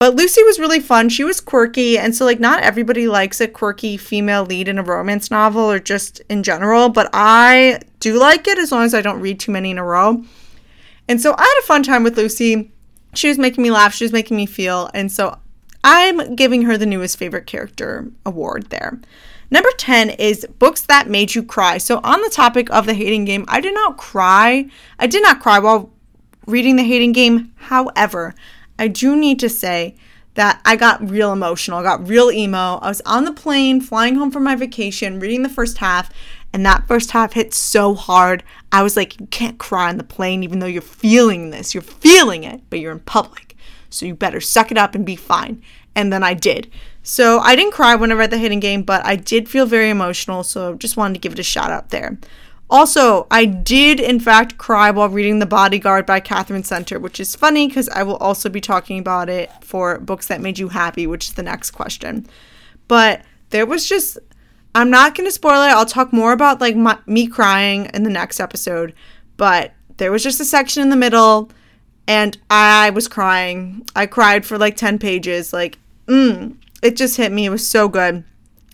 But 0.00 0.14
Lucy 0.14 0.44
was 0.44 0.60
really 0.60 0.78
fun. 0.78 1.08
She 1.08 1.24
was 1.24 1.40
quirky, 1.40 1.98
and 1.98 2.14
so 2.14 2.24
like 2.24 2.38
not 2.38 2.62
everybody 2.62 3.08
likes 3.08 3.40
a 3.40 3.48
quirky 3.48 3.96
female 3.96 4.44
lead 4.44 4.68
in 4.68 4.78
a 4.78 4.82
romance 4.82 5.30
novel 5.30 5.62
or 5.62 5.80
just 5.80 6.20
in 6.28 6.44
general, 6.44 6.88
but 6.88 7.10
I 7.12 7.80
do 7.98 8.18
like 8.18 8.46
it 8.46 8.58
as 8.58 8.70
long 8.70 8.84
as 8.84 8.94
I 8.94 9.02
don't 9.02 9.20
read 9.20 9.40
too 9.40 9.50
many 9.50 9.72
in 9.72 9.78
a 9.78 9.84
row. 9.84 10.22
And 11.08 11.20
so 11.20 11.34
I 11.36 11.42
had 11.42 11.62
a 11.62 11.66
fun 11.66 11.82
time 11.82 12.04
with 12.04 12.16
Lucy. 12.16 12.70
She 13.14 13.28
was 13.28 13.38
making 13.38 13.62
me 13.62 13.72
laugh, 13.72 13.92
she 13.92 14.04
was 14.04 14.12
making 14.12 14.36
me 14.36 14.46
feel, 14.46 14.88
and 14.94 15.10
so 15.10 15.36
I'm 15.82 16.36
giving 16.36 16.62
her 16.62 16.76
the 16.76 16.86
newest 16.86 17.16
favorite 17.16 17.46
character 17.46 18.08
award 18.24 18.70
there. 18.70 19.00
Number 19.50 19.70
10 19.78 20.10
is 20.10 20.46
books 20.58 20.82
that 20.82 21.08
made 21.08 21.34
you 21.34 21.42
cry. 21.42 21.78
So, 21.78 22.00
on 22.04 22.20
the 22.20 22.30
topic 22.30 22.70
of 22.70 22.86
the 22.86 22.94
hating 22.94 23.24
game, 23.24 23.44
I 23.48 23.60
did 23.60 23.74
not 23.74 23.96
cry. 23.96 24.66
I 24.98 25.06
did 25.06 25.22
not 25.22 25.40
cry 25.40 25.58
while 25.58 25.90
reading 26.46 26.76
the 26.76 26.84
hating 26.84 27.12
game. 27.12 27.52
However, 27.56 28.34
I 28.78 28.88
do 28.88 29.16
need 29.16 29.38
to 29.40 29.48
say 29.48 29.96
that 30.34 30.60
I 30.64 30.76
got 30.76 31.10
real 31.10 31.32
emotional, 31.32 31.78
I 31.78 31.82
got 31.82 32.06
real 32.06 32.30
emo. 32.30 32.76
I 32.76 32.88
was 32.88 33.02
on 33.04 33.24
the 33.24 33.32
plane 33.32 33.80
flying 33.80 34.14
home 34.14 34.30
from 34.30 34.44
my 34.44 34.54
vacation, 34.54 35.18
reading 35.18 35.42
the 35.42 35.48
first 35.48 35.78
half, 35.78 36.10
and 36.52 36.64
that 36.64 36.86
first 36.86 37.10
half 37.10 37.32
hit 37.32 37.52
so 37.52 37.94
hard. 37.94 38.44
I 38.70 38.82
was 38.82 38.96
like, 38.96 39.18
you 39.18 39.26
can't 39.26 39.58
cry 39.58 39.88
on 39.88 39.96
the 39.96 40.04
plane 40.04 40.44
even 40.44 40.60
though 40.60 40.66
you're 40.66 40.80
feeling 40.82 41.50
this. 41.50 41.74
You're 41.74 41.82
feeling 41.82 42.44
it, 42.44 42.60
but 42.70 42.78
you're 42.78 42.92
in 42.92 43.00
public. 43.00 43.56
So 43.90 44.06
you 44.06 44.14
better 44.14 44.40
suck 44.40 44.70
it 44.70 44.78
up 44.78 44.94
and 44.94 45.04
be 45.04 45.16
fine. 45.16 45.62
And 45.98 46.12
then 46.12 46.22
I 46.22 46.32
did. 46.32 46.70
So 47.02 47.40
I 47.40 47.56
didn't 47.56 47.72
cry 47.72 47.96
when 47.96 48.12
I 48.12 48.14
read 48.14 48.30
The 48.30 48.38
Hating 48.38 48.60
Game, 48.60 48.82
but 48.82 49.04
I 49.04 49.16
did 49.16 49.48
feel 49.48 49.66
very 49.66 49.90
emotional. 49.90 50.44
So 50.44 50.76
just 50.76 50.96
wanted 50.96 51.14
to 51.14 51.20
give 51.20 51.32
it 51.32 51.40
a 51.40 51.42
shout 51.42 51.72
out 51.72 51.90
there. 51.90 52.16
Also, 52.70 53.26
I 53.32 53.46
did 53.46 53.98
in 53.98 54.20
fact 54.20 54.58
cry 54.58 54.92
while 54.92 55.08
reading 55.08 55.40
The 55.40 55.46
Bodyguard 55.46 56.06
by 56.06 56.20
Katherine 56.20 56.62
Center, 56.62 57.00
which 57.00 57.18
is 57.18 57.34
funny 57.34 57.66
because 57.66 57.88
I 57.88 58.04
will 58.04 58.18
also 58.18 58.48
be 58.48 58.60
talking 58.60 59.00
about 59.00 59.28
it 59.28 59.50
for 59.64 59.98
books 59.98 60.28
that 60.28 60.40
made 60.40 60.60
you 60.60 60.68
happy, 60.68 61.04
which 61.08 61.26
is 61.26 61.34
the 61.34 61.42
next 61.42 61.72
question. 61.72 62.28
But 62.86 63.22
there 63.50 63.66
was 63.66 63.88
just, 63.88 64.18
I'm 64.72 64.90
not 64.90 65.16
going 65.16 65.26
to 65.26 65.32
spoil 65.32 65.62
it. 65.62 65.72
I'll 65.72 65.84
talk 65.84 66.12
more 66.12 66.30
about 66.30 66.60
like 66.60 66.76
my, 66.76 66.96
me 67.06 67.26
crying 67.26 67.90
in 67.92 68.04
the 68.04 68.10
next 68.10 68.38
episode. 68.38 68.94
But 69.36 69.72
there 69.96 70.12
was 70.12 70.22
just 70.22 70.38
a 70.38 70.44
section 70.44 70.80
in 70.80 70.90
the 70.90 70.96
middle 70.96 71.50
and 72.06 72.38
I 72.48 72.90
was 72.90 73.08
crying. 73.08 73.86
I 73.96 74.06
cried 74.06 74.46
for 74.46 74.58
like 74.58 74.76
10 74.76 74.98
pages. 74.98 75.52
Like, 75.52 75.78
mm, 76.08 76.56
it 76.82 76.96
just 76.96 77.16
hit 77.16 77.32
me. 77.32 77.46
It 77.46 77.50
was 77.50 77.66
so 77.66 77.88
good. 77.88 78.24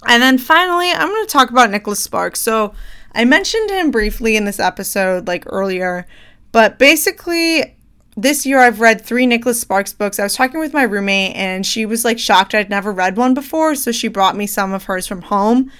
And 0.06 0.22
then 0.22 0.38
finally, 0.38 0.90
I'm 0.90 1.08
going 1.08 1.26
to 1.26 1.32
talk 1.32 1.50
about 1.50 1.70
Nicholas 1.70 2.02
Sparks. 2.02 2.40
So 2.40 2.74
I 3.14 3.24
mentioned 3.24 3.70
him 3.70 3.90
briefly 3.90 4.36
in 4.36 4.44
this 4.44 4.60
episode, 4.60 5.26
like 5.26 5.44
earlier, 5.46 6.06
but 6.52 6.78
basically, 6.78 7.76
this 8.16 8.46
year 8.46 8.60
I've 8.60 8.80
read 8.80 9.00
three 9.00 9.26
Nicholas 9.26 9.60
Sparks 9.60 9.92
books. 9.92 10.18
I 10.18 10.22
was 10.22 10.36
talking 10.36 10.60
with 10.60 10.72
my 10.72 10.84
roommate, 10.84 11.34
and 11.34 11.66
she 11.66 11.84
was 11.84 12.04
like 12.04 12.18
shocked 12.18 12.54
I'd 12.54 12.70
never 12.70 12.92
read 12.92 13.16
one 13.16 13.34
before, 13.34 13.74
so 13.74 13.90
she 13.90 14.08
brought 14.08 14.36
me 14.36 14.46
some 14.46 14.72
of 14.72 14.84
hers 14.84 15.06
from 15.06 15.22
home. 15.22 15.70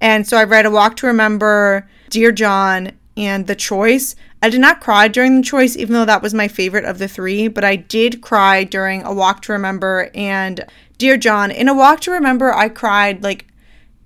And 0.00 0.26
so 0.26 0.36
I 0.36 0.44
read 0.44 0.66
A 0.66 0.70
Walk 0.70 0.96
to 0.96 1.06
Remember, 1.06 1.88
Dear 2.10 2.32
John, 2.32 2.92
and 3.16 3.46
The 3.46 3.54
Choice. 3.54 4.16
I 4.42 4.50
did 4.50 4.60
not 4.60 4.80
cry 4.80 5.08
during 5.08 5.36
The 5.36 5.46
Choice, 5.46 5.76
even 5.76 5.94
though 5.94 6.04
that 6.04 6.22
was 6.22 6.34
my 6.34 6.48
favorite 6.48 6.84
of 6.84 6.98
the 6.98 7.08
three, 7.08 7.48
but 7.48 7.64
I 7.64 7.76
did 7.76 8.20
cry 8.20 8.64
during 8.64 9.02
A 9.02 9.12
Walk 9.12 9.42
to 9.42 9.52
Remember 9.52 10.10
and 10.14 10.64
Dear 10.98 11.16
John, 11.16 11.50
in 11.50 11.68
A 11.68 11.74
Walk 11.74 12.00
to 12.00 12.10
Remember, 12.12 12.54
I 12.54 12.68
cried 12.68 13.22
like 13.22 13.46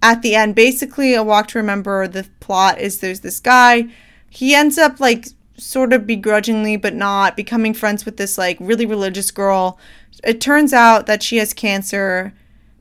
at 0.02 0.22
the 0.22 0.34
end. 0.34 0.54
Basically, 0.54 1.14
A 1.14 1.22
Walk 1.22 1.48
to 1.48 1.58
Remember, 1.58 2.08
the 2.08 2.26
plot 2.40 2.80
is 2.80 3.00
there's 3.00 3.20
this 3.20 3.40
guy. 3.40 3.88
He 4.30 4.54
ends 4.54 4.78
up 4.78 5.00
like 5.00 5.26
sort 5.56 5.92
of 5.92 6.06
begrudgingly, 6.06 6.76
but 6.76 6.94
not 6.94 7.36
becoming 7.36 7.74
friends 7.74 8.04
with 8.04 8.16
this 8.16 8.38
like 8.38 8.56
really 8.60 8.86
religious 8.86 9.30
girl. 9.30 9.78
It 10.24 10.40
turns 10.40 10.72
out 10.72 11.06
that 11.06 11.22
she 11.22 11.36
has 11.36 11.52
cancer, 11.52 12.32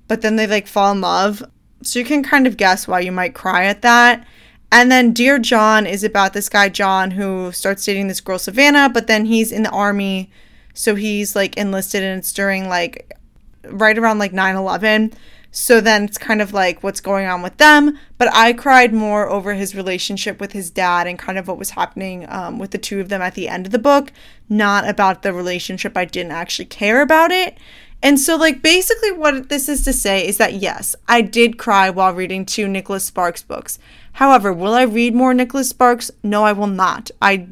but 0.07 0.21
then 0.21 0.35
they 0.35 0.47
like 0.47 0.67
fall 0.67 0.91
in 0.91 1.01
love. 1.01 1.43
So 1.83 1.99
you 1.99 2.05
can 2.05 2.23
kind 2.23 2.47
of 2.47 2.57
guess 2.57 2.87
why 2.87 3.01
you 3.01 3.11
might 3.11 3.35
cry 3.35 3.65
at 3.65 3.81
that. 3.81 4.25
And 4.71 4.91
then 4.91 5.13
Dear 5.13 5.39
John 5.39 5.85
is 5.85 6.03
about 6.03 6.33
this 6.33 6.49
guy, 6.49 6.69
John, 6.69 7.11
who 7.11 7.51
starts 7.51 7.85
dating 7.85 8.07
this 8.07 8.21
girl, 8.21 8.39
Savannah, 8.39 8.89
but 8.89 9.07
then 9.07 9.25
he's 9.25 9.51
in 9.51 9.63
the 9.63 9.69
army. 9.69 10.29
So 10.73 10.95
he's 10.95 11.35
like 11.35 11.57
enlisted 11.57 12.03
and 12.03 12.19
it's 12.19 12.33
during 12.33 12.67
like 12.67 13.17
right 13.63 13.97
around 13.97 14.19
like 14.19 14.33
9 14.33 14.55
11. 14.55 15.13
So 15.51 15.81
then 15.81 16.03
it's 16.03 16.17
kind 16.17 16.41
of 16.41 16.53
like 16.53 16.83
what's 16.83 16.99
going 16.99 17.25
on 17.27 17.41
with 17.41 17.57
them. 17.57 17.97
But 18.17 18.31
I 18.33 18.53
cried 18.53 18.93
more 18.93 19.29
over 19.29 19.53
his 19.53 19.73
relationship 19.73 20.39
with 20.39 20.51
his 20.51 20.69
dad 20.69 21.07
and 21.07 21.17
kind 21.17 21.37
of 21.37 21.47
what 21.47 21.57
was 21.57 21.71
happening 21.71 22.25
um, 22.29 22.59
with 22.59 22.71
the 22.71 22.77
two 22.77 22.99
of 22.99 23.09
them 23.09 23.21
at 23.21 23.33
the 23.33 23.47
end 23.47 23.65
of 23.65 23.71
the 23.71 23.79
book, 23.79 24.11
not 24.49 24.87
about 24.87 25.23
the 25.23 25.33
relationship. 25.33 25.97
I 25.97 26.05
didn't 26.05 26.33
actually 26.33 26.65
care 26.65 27.01
about 27.01 27.31
it. 27.31 27.57
And 28.03 28.19
so, 28.19 28.35
like, 28.35 28.61
basically, 28.61 29.11
what 29.11 29.49
this 29.49 29.67
is 29.67 29.83
to 29.85 29.93
say 29.93 30.27
is 30.27 30.37
that 30.37 30.53
yes, 30.53 30.95
I 31.07 31.21
did 31.21 31.57
cry 31.57 31.89
while 31.89 32.13
reading 32.13 32.45
two 32.45 32.67
Nicholas 32.67 33.05
Sparks 33.05 33.41
books. 33.41 33.79
However, 34.17 34.51
will 34.51 34.73
I 34.73 34.81
read 34.81 35.13
more 35.13 35.31
Nicholas 35.35 35.69
Sparks? 35.69 36.09
No, 36.23 36.43
I 36.43 36.51
will 36.51 36.65
not. 36.65 37.11
I 37.21 37.47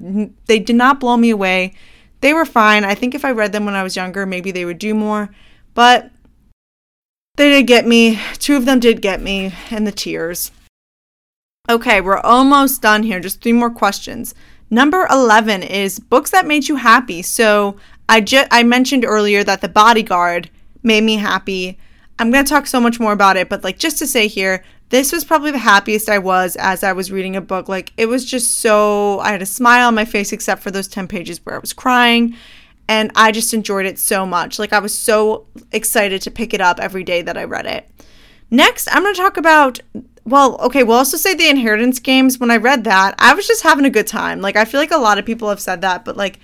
they 0.47 0.57
did 0.57 0.75
not 0.75 0.99
blow 0.99 1.15
me 1.15 1.29
away. 1.29 1.75
They 2.21 2.33
were 2.33 2.43
fine. 2.43 2.83
I 2.83 2.95
think 2.95 3.13
if 3.13 3.23
I 3.23 3.29
read 3.29 3.51
them 3.51 3.65
when 3.65 3.75
I 3.75 3.83
was 3.83 3.95
younger, 3.95 4.25
maybe 4.25 4.49
they 4.49 4.65
would 4.65 4.79
do 4.79 4.95
more. 4.95 5.29
But 5.75 6.09
they 7.35 7.49
did 7.49 7.67
get 7.67 7.85
me. 7.85 8.19
Two 8.39 8.55
of 8.55 8.65
them 8.65 8.79
did 8.79 9.03
get 9.03 9.21
me, 9.21 9.53
and 9.69 9.85
the 9.85 9.91
tears. 9.91 10.51
Okay, 11.69 12.01
we're 12.01 12.17
almost 12.17 12.81
done 12.81 13.03
here. 13.03 13.19
Just 13.19 13.43
three 13.43 13.53
more 13.53 13.69
questions. 13.69 14.33
Number 14.71 15.07
11 15.11 15.61
is 15.61 15.99
books 15.99 16.31
that 16.31 16.47
made 16.47 16.67
you 16.67 16.77
happy. 16.77 17.21
So 17.21 17.77
I 18.09 18.21
just 18.21 18.47
I 18.49 18.63
mentioned 18.63 19.05
earlier 19.05 19.43
that 19.43 19.61
The 19.61 19.69
Bodyguard 19.69 20.49
made 20.81 21.03
me 21.03 21.17
happy. 21.17 21.77
I'm 22.17 22.31
going 22.31 22.43
to 22.43 22.49
talk 22.49 22.65
so 22.65 22.79
much 22.79 22.99
more 22.99 23.13
about 23.13 23.37
it, 23.37 23.49
but 23.49 23.63
like 23.63 23.77
just 23.77 23.99
to 23.99 24.07
say 24.07 24.27
here, 24.27 24.63
this 24.89 25.11
was 25.11 25.25
probably 25.25 25.51
the 25.51 25.57
happiest 25.57 26.09
I 26.09 26.19
was 26.19 26.55
as 26.55 26.83
I 26.83 26.93
was 26.93 27.11
reading 27.11 27.35
a 27.35 27.41
book. 27.41 27.67
Like 27.67 27.91
it 27.97 28.05
was 28.05 28.25
just 28.25 28.59
so 28.59 29.19
I 29.19 29.31
had 29.31 29.41
a 29.41 29.45
smile 29.45 29.87
on 29.87 29.95
my 29.95 30.05
face 30.05 30.31
except 30.31 30.61
for 30.61 30.71
those 30.71 30.87
10 30.87 31.07
pages 31.07 31.43
where 31.43 31.55
I 31.55 31.59
was 31.59 31.73
crying 31.73 32.35
and 32.87 33.11
I 33.15 33.31
just 33.31 33.53
enjoyed 33.53 33.85
it 33.85 33.97
so 33.97 34.25
much. 34.25 34.59
Like 34.59 34.73
I 34.73 34.79
was 34.79 34.97
so 34.97 35.47
excited 35.71 36.21
to 36.21 36.31
pick 36.31 36.53
it 36.53 36.61
up 36.61 36.79
every 36.79 37.03
day 37.03 37.21
that 37.23 37.37
I 37.37 37.45
read 37.45 37.65
it. 37.65 37.89
Next, 38.51 38.87
I'm 38.91 39.01
going 39.01 39.15
to 39.15 39.21
talk 39.21 39.37
about 39.37 39.79
well, 40.27 40.57
okay, 40.57 40.81
we'll 40.81 40.97
also 40.97 41.17
say 41.17 41.35
the 41.35 41.49
inheritance 41.49 41.99
games. 41.99 42.39
When 42.39 42.49
I 42.49 42.57
read 42.57 42.83
that, 42.85 43.13
I 43.19 43.35
was 43.35 43.45
just 43.45 43.61
having 43.61 43.85
a 43.85 43.91
good 43.91 44.07
time. 44.07 44.41
Like 44.41 44.55
I 44.55 44.65
feel 44.65 44.79
like 44.79 44.91
a 44.91 44.97
lot 44.97 45.19
of 45.19 45.25
people 45.25 45.49
have 45.49 45.59
said 45.59 45.81
that, 45.81 46.03
but 46.03 46.17
like 46.17 46.39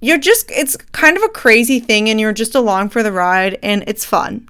you're 0.00 0.18
just 0.18 0.50
it's 0.50 0.76
kind 0.76 1.16
of 1.16 1.22
a 1.22 1.28
crazy 1.28 1.80
thing 1.80 2.08
and 2.08 2.20
you're 2.20 2.32
just 2.32 2.54
along 2.54 2.90
for 2.90 3.02
the 3.02 3.12
ride 3.12 3.58
and 3.62 3.82
it's 3.86 4.04
fun. 4.04 4.48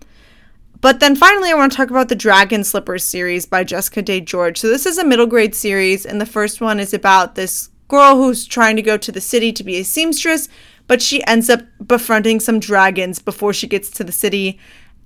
But 0.84 1.00
then 1.00 1.16
finally, 1.16 1.50
I 1.50 1.54
want 1.54 1.72
to 1.72 1.76
talk 1.78 1.88
about 1.88 2.10
the 2.10 2.14
Dragon 2.14 2.62
Slippers 2.62 3.04
series 3.04 3.46
by 3.46 3.64
Jessica 3.64 4.02
Day 4.02 4.20
George. 4.20 4.58
So, 4.58 4.68
this 4.68 4.84
is 4.84 4.98
a 4.98 5.04
middle 5.04 5.24
grade 5.24 5.54
series, 5.54 6.04
and 6.04 6.20
the 6.20 6.26
first 6.26 6.60
one 6.60 6.78
is 6.78 6.92
about 6.92 7.36
this 7.36 7.70
girl 7.88 8.16
who's 8.16 8.44
trying 8.44 8.76
to 8.76 8.82
go 8.82 8.98
to 8.98 9.10
the 9.10 9.18
city 9.22 9.50
to 9.50 9.64
be 9.64 9.78
a 9.78 9.82
seamstress, 9.82 10.46
but 10.86 11.00
she 11.00 11.24
ends 11.24 11.48
up 11.48 11.62
befriending 11.86 12.38
some 12.38 12.60
dragons 12.60 13.18
before 13.18 13.54
she 13.54 13.66
gets 13.66 13.88
to 13.92 14.04
the 14.04 14.12
city, 14.12 14.58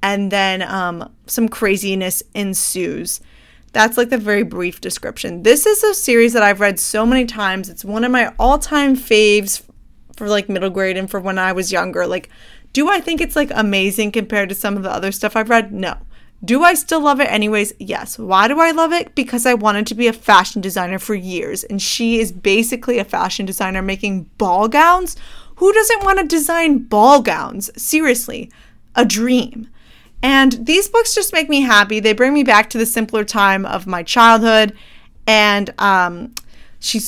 and 0.02 0.32
then 0.32 0.62
um, 0.62 1.12
some 1.26 1.48
craziness 1.48 2.24
ensues. 2.34 3.20
That's 3.70 3.96
like 3.96 4.08
the 4.08 4.18
very 4.18 4.42
brief 4.42 4.80
description. 4.80 5.44
This 5.44 5.64
is 5.64 5.84
a 5.84 5.94
series 5.94 6.32
that 6.32 6.42
I've 6.42 6.58
read 6.58 6.80
so 6.80 7.06
many 7.06 7.24
times. 7.24 7.68
It's 7.68 7.84
one 7.84 8.02
of 8.02 8.10
my 8.10 8.34
all 8.36 8.58
time 8.58 8.96
faves 8.96 9.62
for 10.16 10.28
like 10.28 10.48
middle 10.48 10.70
grade 10.70 10.96
and 10.96 11.08
for 11.08 11.20
when 11.20 11.38
I 11.38 11.52
was 11.52 11.70
younger. 11.70 12.04
Like, 12.04 12.30
do 12.72 12.88
I 12.88 13.00
think 13.00 13.20
it's 13.20 13.36
like 13.36 13.50
amazing 13.54 14.12
compared 14.12 14.48
to 14.48 14.54
some 14.54 14.76
of 14.76 14.82
the 14.82 14.90
other 14.90 15.12
stuff 15.12 15.36
I've 15.36 15.50
read? 15.50 15.72
No. 15.72 15.96
Do 16.44 16.62
I 16.62 16.74
still 16.74 17.00
love 17.00 17.20
it 17.20 17.30
anyways? 17.30 17.72
Yes. 17.80 18.18
Why 18.18 18.46
do 18.46 18.60
I 18.60 18.70
love 18.70 18.92
it? 18.92 19.14
Because 19.14 19.44
I 19.44 19.54
wanted 19.54 19.86
to 19.88 19.94
be 19.94 20.06
a 20.06 20.12
fashion 20.12 20.60
designer 20.60 20.98
for 20.98 21.14
years, 21.14 21.64
and 21.64 21.82
she 21.82 22.20
is 22.20 22.30
basically 22.30 22.98
a 22.98 23.04
fashion 23.04 23.44
designer 23.44 23.82
making 23.82 24.24
ball 24.38 24.68
gowns. 24.68 25.16
Who 25.56 25.72
doesn't 25.72 26.04
want 26.04 26.20
to 26.20 26.24
design 26.24 26.78
ball 26.78 27.22
gowns? 27.22 27.70
Seriously, 27.80 28.52
a 28.94 29.04
dream. 29.04 29.68
And 30.22 30.66
these 30.66 30.88
books 30.88 31.14
just 31.14 31.32
make 31.32 31.48
me 31.48 31.62
happy. 31.62 31.98
They 31.98 32.12
bring 32.12 32.32
me 32.34 32.44
back 32.44 32.70
to 32.70 32.78
the 32.78 32.86
simpler 32.86 33.24
time 33.24 33.64
of 33.66 33.86
my 33.86 34.02
childhood. 34.04 34.76
And 35.26 35.74
um, 35.78 36.34
she 36.78 37.00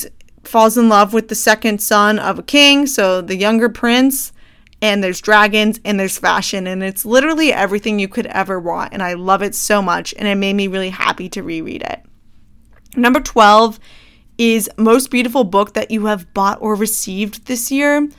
falls 0.43 0.77
in 0.77 0.89
love 0.89 1.13
with 1.13 1.29
the 1.29 1.35
second 1.35 1.81
son 1.81 2.19
of 2.19 2.39
a 2.39 2.43
king, 2.43 2.87
so 2.87 3.21
the 3.21 3.35
younger 3.35 3.69
prince. 3.69 4.30
And 4.81 5.03
there's 5.03 5.21
dragons 5.21 5.79
and 5.85 5.99
there's 5.99 6.17
fashion, 6.17 6.65
and 6.65 6.81
it's 6.81 7.05
literally 7.05 7.53
everything 7.53 7.99
you 7.99 8.07
could 8.07 8.25
ever 8.27 8.59
want. 8.59 8.93
And 8.93 9.03
I 9.03 9.13
love 9.13 9.43
it 9.43 9.53
so 9.53 9.81
much, 9.81 10.13
and 10.17 10.27
it 10.27 10.35
made 10.35 10.53
me 10.53 10.67
really 10.67 10.89
happy 10.89 11.29
to 11.29 11.43
reread 11.43 11.83
it. 11.83 12.01
Number 12.95 13.19
12 13.19 13.79
is 14.37 14.69
Most 14.77 15.11
Beautiful 15.11 15.43
Book 15.43 15.73
That 15.73 15.91
You 15.91 16.07
Have 16.07 16.33
Bought 16.33 16.61
or 16.61 16.73
Received 16.75 17.45
This 17.45 17.71
Year. 17.71 18.09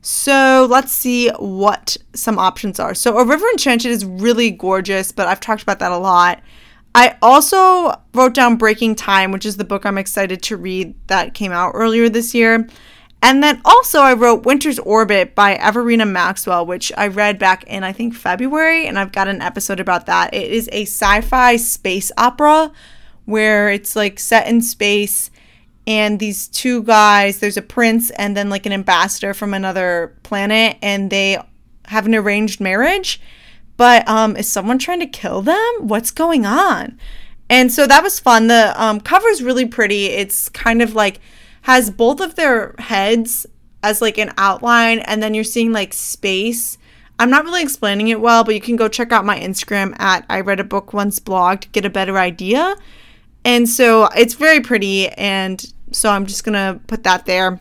So 0.00 0.66
let's 0.70 0.92
see 0.92 1.28
what 1.38 1.96
some 2.14 2.38
options 2.38 2.78
are. 2.78 2.94
So 2.94 3.18
A 3.18 3.26
River 3.26 3.46
Enchanted 3.50 3.90
is 3.90 4.04
really 4.04 4.50
gorgeous, 4.50 5.12
but 5.12 5.26
I've 5.26 5.40
talked 5.40 5.62
about 5.62 5.80
that 5.80 5.92
a 5.92 5.98
lot. 5.98 6.40
I 6.94 7.16
also 7.22 7.94
wrote 8.14 8.34
down 8.34 8.56
Breaking 8.56 8.94
Time, 8.94 9.32
which 9.32 9.46
is 9.46 9.56
the 9.56 9.64
book 9.64 9.86
I'm 9.86 9.98
excited 9.98 10.42
to 10.44 10.56
read 10.56 10.94
that 11.06 11.34
came 11.34 11.52
out 11.52 11.72
earlier 11.74 12.08
this 12.08 12.34
year. 12.34 12.68
And 13.22 13.42
then 13.42 13.60
also 13.64 14.00
I 14.00 14.14
wrote 14.14 14.44
Winter's 14.44 14.80
Orbit 14.80 15.34
by 15.34 15.56
Everina 15.56 16.10
Maxwell, 16.10 16.66
which 16.66 16.90
I 16.96 17.06
read 17.06 17.38
back 17.38 17.64
in 17.64 17.84
I 17.84 17.92
think 17.92 18.14
February, 18.14 18.86
and 18.86 18.98
I've 18.98 19.12
got 19.12 19.28
an 19.28 19.40
episode 19.40 19.80
about 19.80 20.06
that. 20.06 20.34
It 20.34 20.50
is 20.50 20.68
a 20.72 20.82
sci-fi 20.82 21.56
space 21.56 22.10
opera 22.18 22.72
where 23.24 23.70
it's 23.70 23.94
like 23.94 24.18
set 24.18 24.48
in 24.48 24.60
space 24.60 25.30
and 25.86 26.18
these 26.18 26.48
two 26.48 26.82
guys 26.82 27.38
there's 27.38 27.56
a 27.56 27.62
prince 27.62 28.10
and 28.10 28.36
then 28.36 28.50
like 28.50 28.66
an 28.66 28.72
ambassador 28.72 29.32
from 29.32 29.54
another 29.54 30.16
planet 30.24 30.76
and 30.82 31.10
they 31.10 31.38
have 31.86 32.06
an 32.06 32.14
arranged 32.14 32.60
marriage 32.60 33.20
but 33.76 34.06
um 34.08 34.36
is 34.36 34.50
someone 34.50 34.78
trying 34.78 35.00
to 35.00 35.06
kill 35.06 35.42
them? 35.42 35.72
What's 35.80 36.10
going 36.10 36.46
on? 36.46 36.98
And 37.48 37.72
so 37.72 37.86
that 37.86 38.02
was 38.02 38.20
fun. 38.20 38.46
The 38.46 38.72
um 38.80 39.00
cover 39.00 39.28
is 39.28 39.42
really 39.42 39.66
pretty. 39.66 40.06
It's 40.06 40.48
kind 40.48 40.82
of 40.82 40.94
like 40.94 41.20
has 41.62 41.90
both 41.90 42.20
of 42.20 42.34
their 42.34 42.74
heads 42.78 43.46
as 43.82 44.00
like 44.00 44.18
an 44.18 44.32
outline 44.38 45.00
and 45.00 45.22
then 45.22 45.34
you're 45.34 45.44
seeing 45.44 45.72
like 45.72 45.92
space 45.92 46.78
i'm 47.18 47.30
not 47.30 47.44
really 47.44 47.62
explaining 47.62 48.08
it 48.08 48.20
well 48.20 48.44
but 48.44 48.54
you 48.54 48.60
can 48.60 48.76
go 48.76 48.88
check 48.88 49.10
out 49.12 49.24
my 49.24 49.38
instagram 49.38 49.98
at 49.98 50.24
i 50.28 50.40
read 50.40 50.60
a 50.60 50.64
book 50.64 50.92
once 50.92 51.18
blog 51.18 51.60
to 51.60 51.68
get 51.70 51.84
a 51.84 51.90
better 51.90 52.18
idea 52.18 52.76
and 53.44 53.68
so 53.68 54.08
it's 54.16 54.34
very 54.34 54.60
pretty. 54.60 55.08
And 55.08 55.64
so 55.90 56.10
I'm 56.10 56.26
just 56.26 56.44
going 56.44 56.54
to 56.54 56.80
put 56.86 57.02
that 57.04 57.26
there. 57.26 57.60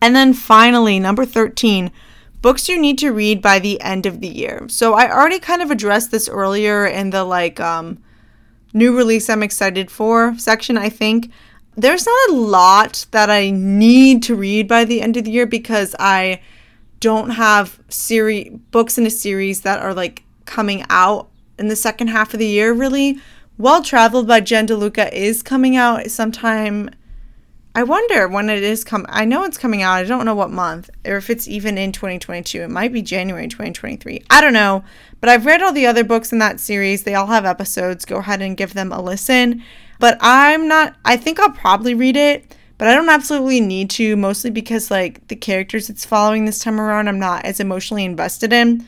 And 0.00 0.14
then 0.14 0.34
finally, 0.34 0.98
number 0.98 1.24
13, 1.24 1.90
books 2.42 2.68
you 2.68 2.80
need 2.80 2.98
to 2.98 3.10
read 3.10 3.40
by 3.40 3.58
the 3.58 3.80
end 3.80 4.06
of 4.06 4.20
the 4.20 4.28
year. 4.28 4.66
So 4.68 4.94
I 4.94 5.10
already 5.10 5.38
kind 5.38 5.62
of 5.62 5.70
addressed 5.70 6.10
this 6.10 6.28
earlier 6.28 6.86
in 6.86 7.10
the 7.10 7.24
like 7.24 7.60
um, 7.60 8.02
new 8.72 8.96
release 8.96 9.30
I'm 9.30 9.42
excited 9.42 9.90
for 9.90 10.36
section, 10.38 10.76
I 10.76 10.88
think. 10.88 11.30
There's 11.76 12.06
not 12.06 12.30
a 12.30 12.34
lot 12.34 13.06
that 13.10 13.30
I 13.30 13.50
need 13.50 14.22
to 14.24 14.36
read 14.36 14.68
by 14.68 14.84
the 14.84 15.00
end 15.00 15.16
of 15.16 15.24
the 15.24 15.32
year 15.32 15.46
because 15.46 15.94
I 15.98 16.40
don't 17.00 17.30
have 17.30 17.80
series 17.88 18.50
books 18.70 18.96
in 18.96 19.06
a 19.06 19.10
series 19.10 19.62
that 19.62 19.80
are 19.80 19.92
like 19.92 20.22
coming 20.44 20.84
out 20.88 21.28
in 21.58 21.68
the 21.68 21.76
second 21.76 22.08
half 22.08 22.32
of 22.32 22.38
the 22.38 22.46
year 22.46 22.72
really. 22.72 23.18
Well 23.58 23.82
Traveled 23.82 24.26
by 24.26 24.40
Jen 24.40 24.66
DeLuca 24.66 25.12
is 25.12 25.42
coming 25.42 25.76
out 25.76 26.10
sometime. 26.10 26.90
I 27.76 27.82
wonder 27.82 28.28
when 28.28 28.48
it 28.48 28.62
is 28.62 28.84
come. 28.84 29.04
I 29.08 29.24
know 29.24 29.42
it's 29.42 29.58
coming 29.58 29.82
out. 29.82 29.94
I 29.94 30.04
don't 30.04 30.24
know 30.24 30.34
what 30.34 30.50
month 30.50 30.90
or 31.04 31.16
if 31.16 31.28
it's 31.28 31.48
even 31.48 31.76
in 31.76 31.90
2022. 31.90 32.62
It 32.62 32.70
might 32.70 32.92
be 32.92 33.02
January 33.02 33.48
2023. 33.48 34.22
I 34.30 34.40
don't 34.40 34.52
know. 34.52 34.84
But 35.20 35.28
I've 35.28 35.44
read 35.44 35.60
all 35.60 35.72
the 35.72 35.86
other 35.86 36.04
books 36.04 36.32
in 36.32 36.38
that 36.38 36.60
series. 36.60 37.02
They 37.02 37.14
all 37.14 37.26
have 37.26 37.44
episodes. 37.44 38.04
Go 38.04 38.18
ahead 38.18 38.42
and 38.42 38.56
give 38.56 38.74
them 38.74 38.92
a 38.92 39.02
listen. 39.02 39.64
But 39.98 40.18
I'm 40.20 40.68
not. 40.68 40.94
I 41.04 41.16
think 41.16 41.40
I'll 41.40 41.50
probably 41.50 41.94
read 41.94 42.16
it. 42.16 42.54
But 42.78 42.88
I 42.88 42.94
don't 42.94 43.08
absolutely 43.08 43.60
need 43.60 43.90
to, 43.90 44.16
mostly 44.16 44.50
because 44.50 44.90
like 44.90 45.26
the 45.28 45.36
characters 45.36 45.90
it's 45.90 46.04
following 46.04 46.44
this 46.44 46.58
time 46.58 46.80
around, 46.80 47.08
I'm 47.08 47.20
not 47.20 47.44
as 47.44 47.60
emotionally 47.60 48.04
invested 48.04 48.52
in. 48.52 48.86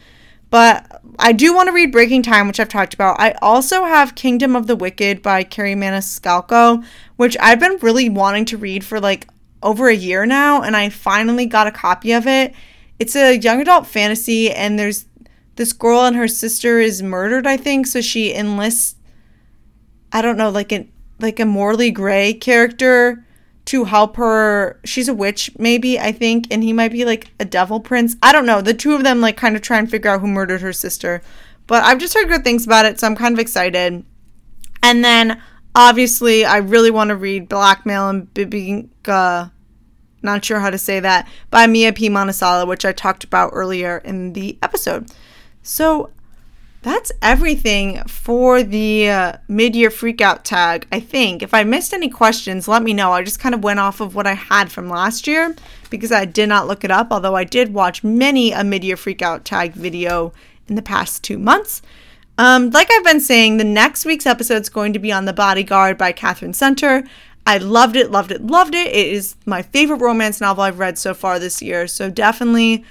But 0.51 1.03
I 1.19 1.33
do 1.33 1.55
want 1.55 1.69
to 1.69 1.73
read 1.73 1.93
Breaking 1.93 2.23
Time, 2.23 2.47
which 2.47 2.61
I've 2.61 2.69
talked 2.69 2.95
about. 2.95 3.21
I 3.21 3.33
also 3.43 3.85
have 3.85 4.15
Kingdom 4.15 4.55
of 4.55 4.67
the 4.67 4.77
Wicked 4.77 5.23
by 5.23 5.45
Kerri 5.45 5.75
Maniscalco, 5.75 6.85
which 7.17 7.37
I've 7.41 7.61
been 7.61 7.79
really 7.83 8.09
wanting 8.09 8.45
to 8.47 8.57
read 8.57 8.85
for 8.85 9.01
like 9.01 9.29
over 9.63 9.89
a 9.89 9.95
year 9.95 10.27
now, 10.27 10.63
and 10.63 10.77
I 10.77 10.89
finally 10.89 11.47
got 11.47 11.67
a 11.67 11.73
copy 11.73 12.13
of 12.13 12.27
it. 12.27 12.55
It's 12.99 13.17
a 13.17 13.37
young 13.37 13.61
adult 13.61 13.87
fantasy, 13.87 14.51
and 14.51 14.79
there's 14.79 15.07
this 15.57 15.73
girl 15.73 16.05
and 16.05 16.17
her 16.17 16.29
sister 16.29 16.79
is 16.79 17.03
murdered, 17.03 17.47
I 17.47 17.57
think, 17.57 17.87
so 17.87 18.01
she 18.01 18.35
enlists 18.35 18.97
I 20.13 20.23
don't 20.23 20.37
know, 20.37 20.51
like 20.51 20.73
an 20.73 20.91
like 21.19 21.41
a 21.41 21.45
morally 21.45 21.91
gray 21.91 22.33
character 22.33 23.26
to 23.67 23.85
help 23.85 24.17
her. 24.17 24.81
She's 24.85 25.09
a 25.09 25.15
witch, 25.15 25.51
maybe, 25.59 25.99
I 25.99 26.13
think, 26.13 26.47
and 26.51 26.63
he 26.63 26.73
might 26.73 26.93
be 26.93 27.05
like 27.05 27.31
a 27.39 27.45
devil 27.45 27.81
prince. 27.81 28.17
I 28.23 28.33
don't 28.33 28.47
know. 28.47 28.61
The 28.61 28.75
two 28.75 28.95
of 28.95 29.05
them 29.05 29.21
like 29.21 29.37
kind 29.37 29.57
of 29.57 29.63
try 29.63 29.79
and 29.79 29.91
figure 29.91 30.11
out 30.11 30.21
who 30.21 30.29
murdered 30.29 30.63
her 30.63 30.73
sister. 30.73 31.21
But 31.67 31.83
I've 31.83 31.99
just 31.99 32.15
heard 32.15 32.29
good 32.29 32.45
things 32.45 32.65
about 32.65 32.87
it, 32.87 32.99
so 32.99 33.07
I'm 33.07 33.17
kind 33.17 33.35
of 33.35 33.41
excited. 33.41 34.05
And 34.83 35.05
then 35.05 35.43
obviously, 35.75 36.45
I 36.45 36.59
really 36.59 36.93
want 36.93 37.09
to 37.09 37.17
read 37.17 37.49
Blackmail 37.49 38.09
and 38.09 38.33
Bibinka. 38.33 39.51
Not 40.23 40.45
sure 40.45 40.61
how 40.61 40.71
to 40.71 40.79
say 40.79 41.01
that 41.01 41.29
by 41.51 41.67
Mia 41.67 41.93
P. 41.93 42.09
Manansala, 42.09 42.69
which 42.69 42.85
I 42.85 42.93
talked 42.93 43.25
about 43.25 43.51
earlier 43.53 43.99
in 43.99 44.33
the 44.33 44.59
episode. 44.63 45.11
So 45.63 46.11
that's 46.87 47.11
everything 47.21 48.01
for 48.05 48.63
the 48.63 49.09
uh, 49.11 49.33
mid-year 49.49 49.91
freakout 49.91 50.43
tag 50.43 50.87
i 50.93 51.01
think 51.01 51.43
if 51.43 51.53
i 51.53 51.65
missed 51.65 51.93
any 51.93 52.09
questions 52.09 52.69
let 52.69 52.83
me 52.83 52.95
know 52.95 53.13
i 53.13 53.23
just 53.23 53.41
kind 53.41 53.55
of 53.55 53.65
went 53.65 53.81
off 53.81 54.01
of 54.01 54.15
what 54.15 54.27
i 54.27 54.35
had 54.35 54.71
from 54.71 54.89
last 54.89 55.27
year 55.27 55.55
because 55.91 56.13
i 56.13 56.25
did 56.25 56.49
not 56.49 56.67
look 56.67 56.85
it 56.85 56.91
up 56.91 57.09
although 57.11 57.35
i 57.35 57.45
did 57.45 57.75
watch 57.75 58.05
many 58.05 58.53
a 58.53 58.63
mid-year 58.63 58.97
freakout 58.97 59.43
tag 59.45 59.73
video 59.73 60.33
in 60.69 60.75
the 60.75 60.83
past 60.83 61.23
two 61.23 61.39
months. 61.39 61.83
Um, 62.39 62.71
like 62.71 62.91
I've 62.91 63.05
been 63.05 63.21
saying, 63.21 63.57
the 63.57 63.65
next 63.65 64.05
week's 64.05 64.27
episode 64.27 64.63
is 64.63 64.69
going 64.69 64.93
to 64.93 64.99
be 64.99 65.13
on 65.13 65.25
The 65.25 65.33
Bodyguard 65.33 65.97
by 65.97 66.13
Katherine 66.13 66.53
Center. 66.53 67.05
I 67.47 67.59
loved 67.59 67.97
it, 67.97 68.11
loved 68.11 68.33
it, 68.33 68.45
loved 68.45 68.75
it. 68.75 68.89
It 68.89 69.13
is 69.13 69.37
my 69.47 69.63
favorite 69.63 70.01
romance 70.01 70.41
novel 70.41 70.65
I've 70.65 70.79
read 70.79 70.99
so 70.99 71.15
far 71.15 71.39
this 71.39 71.63
year. 71.63 71.87
So 71.87 72.11
definitely 72.11 72.85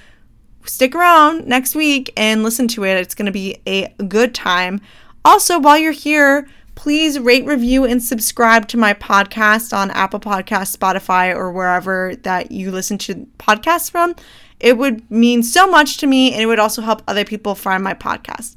stick 0.68 0.94
around 0.94 1.46
next 1.46 1.74
week 1.74 2.12
and 2.16 2.42
listen 2.42 2.68
to 2.68 2.84
it. 2.84 2.96
It's 2.96 3.14
going 3.14 3.26
to 3.26 3.32
be 3.32 3.58
a 3.66 3.88
good 4.08 4.34
time. 4.34 4.80
Also, 5.24 5.58
while 5.58 5.78
you're 5.78 5.92
here, 5.92 6.48
please 6.76 7.18
rate, 7.18 7.44
review, 7.44 7.84
and 7.84 8.02
subscribe 8.02 8.68
to 8.68 8.76
my 8.76 8.94
podcast 8.94 9.76
on 9.76 9.90
Apple 9.90 10.20
Podcasts, 10.20 10.76
Spotify, 10.76 11.34
or 11.34 11.50
wherever 11.50 12.14
that 12.22 12.52
you 12.52 12.70
listen 12.70 12.98
to 12.98 13.26
podcasts 13.38 13.90
from. 13.90 14.14
It 14.60 14.78
would 14.78 15.10
mean 15.10 15.42
so 15.42 15.66
much 15.66 15.96
to 15.98 16.06
me, 16.06 16.32
and 16.32 16.40
it 16.40 16.46
would 16.46 16.58
also 16.58 16.82
help 16.82 17.02
other 17.08 17.24
people 17.24 17.54
find 17.54 17.82
my 17.82 17.94
podcast. 17.94 18.54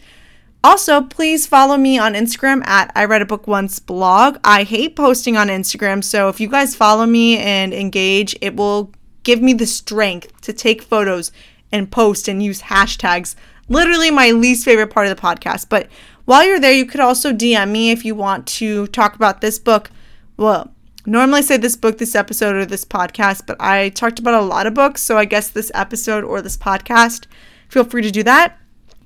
Also, 0.63 1.01
please 1.01 1.47
follow 1.47 1.77
me 1.77 1.97
on 1.97 2.13
Instagram 2.13 2.65
at 2.67 2.91
I 2.93 3.05
Read 3.05 3.21
a 3.21 3.25
Book 3.25 3.47
Once 3.47 3.79
blog. 3.79 4.37
I 4.43 4.63
hate 4.63 4.95
posting 4.95 5.37
on 5.37 5.47
Instagram, 5.47 6.03
so 6.03 6.27
if 6.27 6.39
you 6.39 6.49
guys 6.49 6.75
follow 6.75 7.05
me 7.05 7.37
and 7.37 7.73
engage, 7.73 8.35
it 8.41 8.55
will 8.57 8.91
give 9.23 9.41
me 9.41 9.53
the 9.53 9.65
strength 9.65 10.41
to 10.41 10.51
take 10.51 10.81
photos 10.81 11.31
and 11.71 11.91
post 11.91 12.27
and 12.27 12.41
use 12.41 12.63
hashtags. 12.63 13.35
Literally 13.67 14.11
my 14.11 14.31
least 14.31 14.65
favorite 14.65 14.89
part 14.89 15.07
of 15.07 15.15
the 15.15 15.21
podcast. 15.21 15.67
But 15.69 15.87
while 16.25 16.45
you're 16.45 16.59
there, 16.59 16.73
you 16.73 16.85
could 16.85 16.99
also 16.99 17.31
DM 17.33 17.71
me 17.71 17.91
if 17.91 18.05
you 18.05 18.15
want 18.15 18.47
to 18.47 18.87
talk 18.87 19.15
about 19.15 19.41
this 19.41 19.59
book. 19.59 19.89
Well, 20.37 20.71
normally 21.05 21.39
I 21.39 21.41
say 21.41 21.57
this 21.57 21.75
book, 21.75 21.97
this 21.97 22.15
episode, 22.15 22.55
or 22.55 22.65
this 22.65 22.85
podcast, 22.85 23.45
but 23.45 23.57
I 23.59 23.89
talked 23.89 24.19
about 24.19 24.35
a 24.35 24.45
lot 24.45 24.67
of 24.67 24.73
books, 24.73 25.01
so 25.01 25.17
I 25.17 25.25
guess 25.25 25.49
this 25.49 25.71
episode 25.73 26.23
or 26.23 26.41
this 26.41 26.57
podcast. 26.57 27.25
Feel 27.67 27.83
free 27.83 28.01
to 28.01 28.11
do 28.11 28.23
that. 28.23 28.57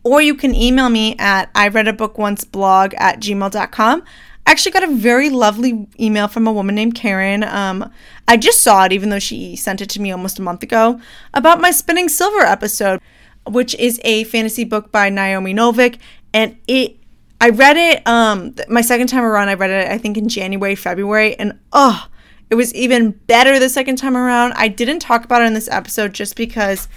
Or 0.03 0.21
you 0.21 0.35
can 0.35 0.53
email 0.53 0.89
me 0.89 1.15
at 1.17 1.49
I 1.55 1.69
read 1.69 1.87
a 1.87 1.93
book 1.93 2.17
once 2.17 2.43
blog 2.43 2.93
at 2.97 3.19
gmail.com. 3.21 4.03
I 4.45 4.51
actually 4.51 4.71
got 4.73 4.83
a 4.83 4.91
very 4.91 5.29
lovely 5.29 5.87
email 5.99 6.27
from 6.27 6.47
a 6.47 6.51
woman 6.51 6.75
named 6.75 6.95
Karen. 6.95 7.43
Um, 7.43 7.89
I 8.27 8.37
just 8.37 8.61
saw 8.61 8.85
it, 8.85 8.91
even 8.91 9.09
though 9.09 9.19
she 9.19 9.55
sent 9.55 9.81
it 9.81 9.89
to 9.91 10.01
me 10.01 10.11
almost 10.11 10.37
a 10.37 10.41
month 10.41 10.63
ago, 10.63 10.99
about 11.33 11.61
my 11.61 11.71
Spinning 11.71 12.09
Silver 12.09 12.41
episode, 12.41 12.99
which 13.47 13.73
is 13.75 14.01
a 14.03 14.25
fantasy 14.25 14.63
book 14.63 14.91
by 14.91 15.09
Naomi 15.09 15.53
Novik. 15.53 15.97
And 16.33 16.57
it, 16.67 16.97
I 17.39 17.49
read 17.49 17.77
it 17.77 18.05
um, 18.07 18.53
my 18.67 18.81
second 18.81 19.07
time 19.07 19.23
around. 19.23 19.49
I 19.49 19.53
read 19.53 19.69
it, 19.69 19.91
I 19.91 19.97
think, 19.97 20.17
in 20.17 20.27
January, 20.27 20.75
February, 20.75 21.37
and 21.39 21.57
oh, 21.71 22.07
it 22.49 22.55
was 22.55 22.73
even 22.75 23.11
better 23.11 23.59
the 23.59 23.69
second 23.69 23.95
time 23.95 24.17
around. 24.17 24.53
I 24.53 24.67
didn't 24.67 24.99
talk 24.99 25.23
about 25.23 25.41
it 25.41 25.45
in 25.45 25.53
this 25.53 25.69
episode 25.69 26.13
just 26.13 26.35
because 26.35 26.87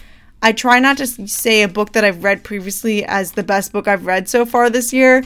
I 0.43 0.53
try 0.53 0.79
not 0.81 0.99
to 0.99 1.07
say 1.07 1.63
a 1.63 1.69
book 1.69 1.93
that 1.93 2.05
I've 2.05 2.23
read 2.23 2.45
previously 2.45 3.05
as 3.05 3.33
the 3.33 3.43
best 3.43 3.73
book 3.73 3.89
I've 3.89 4.05
read 4.05 4.29
so 4.29 4.45
far 4.45 4.69
this 4.69 4.93
year, 4.93 5.25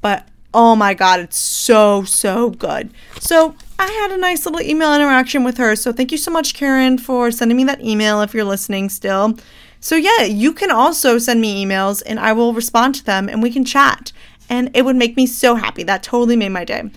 but 0.00 0.26
oh 0.54 0.74
my 0.74 0.94
god, 0.94 1.20
it's 1.20 1.38
so, 1.38 2.04
so 2.04 2.50
good. 2.50 2.90
So 3.20 3.54
I 3.78 3.86
had 3.86 4.10
a 4.10 4.16
nice 4.16 4.44
little 4.46 4.60
email 4.60 4.94
interaction 4.94 5.44
with 5.44 5.58
her. 5.58 5.76
So 5.76 5.92
thank 5.92 6.10
you 6.12 6.18
so 6.18 6.30
much, 6.30 6.54
Karen, 6.54 6.98
for 6.98 7.30
sending 7.30 7.56
me 7.56 7.64
that 7.64 7.80
email 7.82 8.22
if 8.22 8.34
you're 8.34 8.44
listening 8.44 8.88
still. 8.88 9.38
So 9.80 9.94
yeah, 9.94 10.22
you 10.22 10.52
can 10.52 10.70
also 10.70 11.18
send 11.18 11.40
me 11.40 11.64
emails 11.64 12.02
and 12.04 12.18
I 12.18 12.32
will 12.32 12.52
respond 12.54 12.94
to 12.96 13.04
them 13.04 13.28
and 13.28 13.42
we 13.42 13.50
can 13.50 13.64
chat. 13.64 14.12
And 14.50 14.70
it 14.74 14.84
would 14.84 14.96
make 14.96 15.16
me 15.16 15.26
so 15.26 15.54
happy. 15.54 15.82
That 15.82 16.02
totally 16.02 16.36
made 16.36 16.48
my 16.48 16.64
day. 16.64 16.90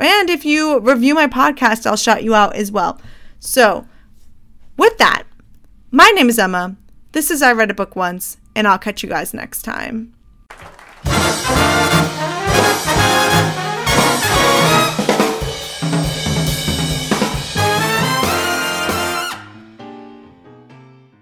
And 0.00 0.30
if 0.30 0.44
you 0.44 0.80
review 0.80 1.14
my 1.14 1.26
podcast, 1.26 1.86
I'll 1.86 1.96
shout 1.96 2.24
you 2.24 2.34
out 2.34 2.56
as 2.56 2.72
well. 2.72 3.00
So, 3.38 3.86
with 4.76 4.96
that, 4.98 5.24
my 5.90 6.08
name 6.10 6.28
is 6.28 6.38
Emma. 6.38 6.76
This 7.12 7.30
is 7.30 7.42
I 7.42 7.52
Read 7.52 7.70
a 7.70 7.74
Book 7.74 7.94
Once, 7.94 8.38
and 8.56 8.66
I'll 8.66 8.78
catch 8.78 9.04
you 9.04 9.08
guys 9.08 9.32
next 9.32 9.62
time. 9.62 10.14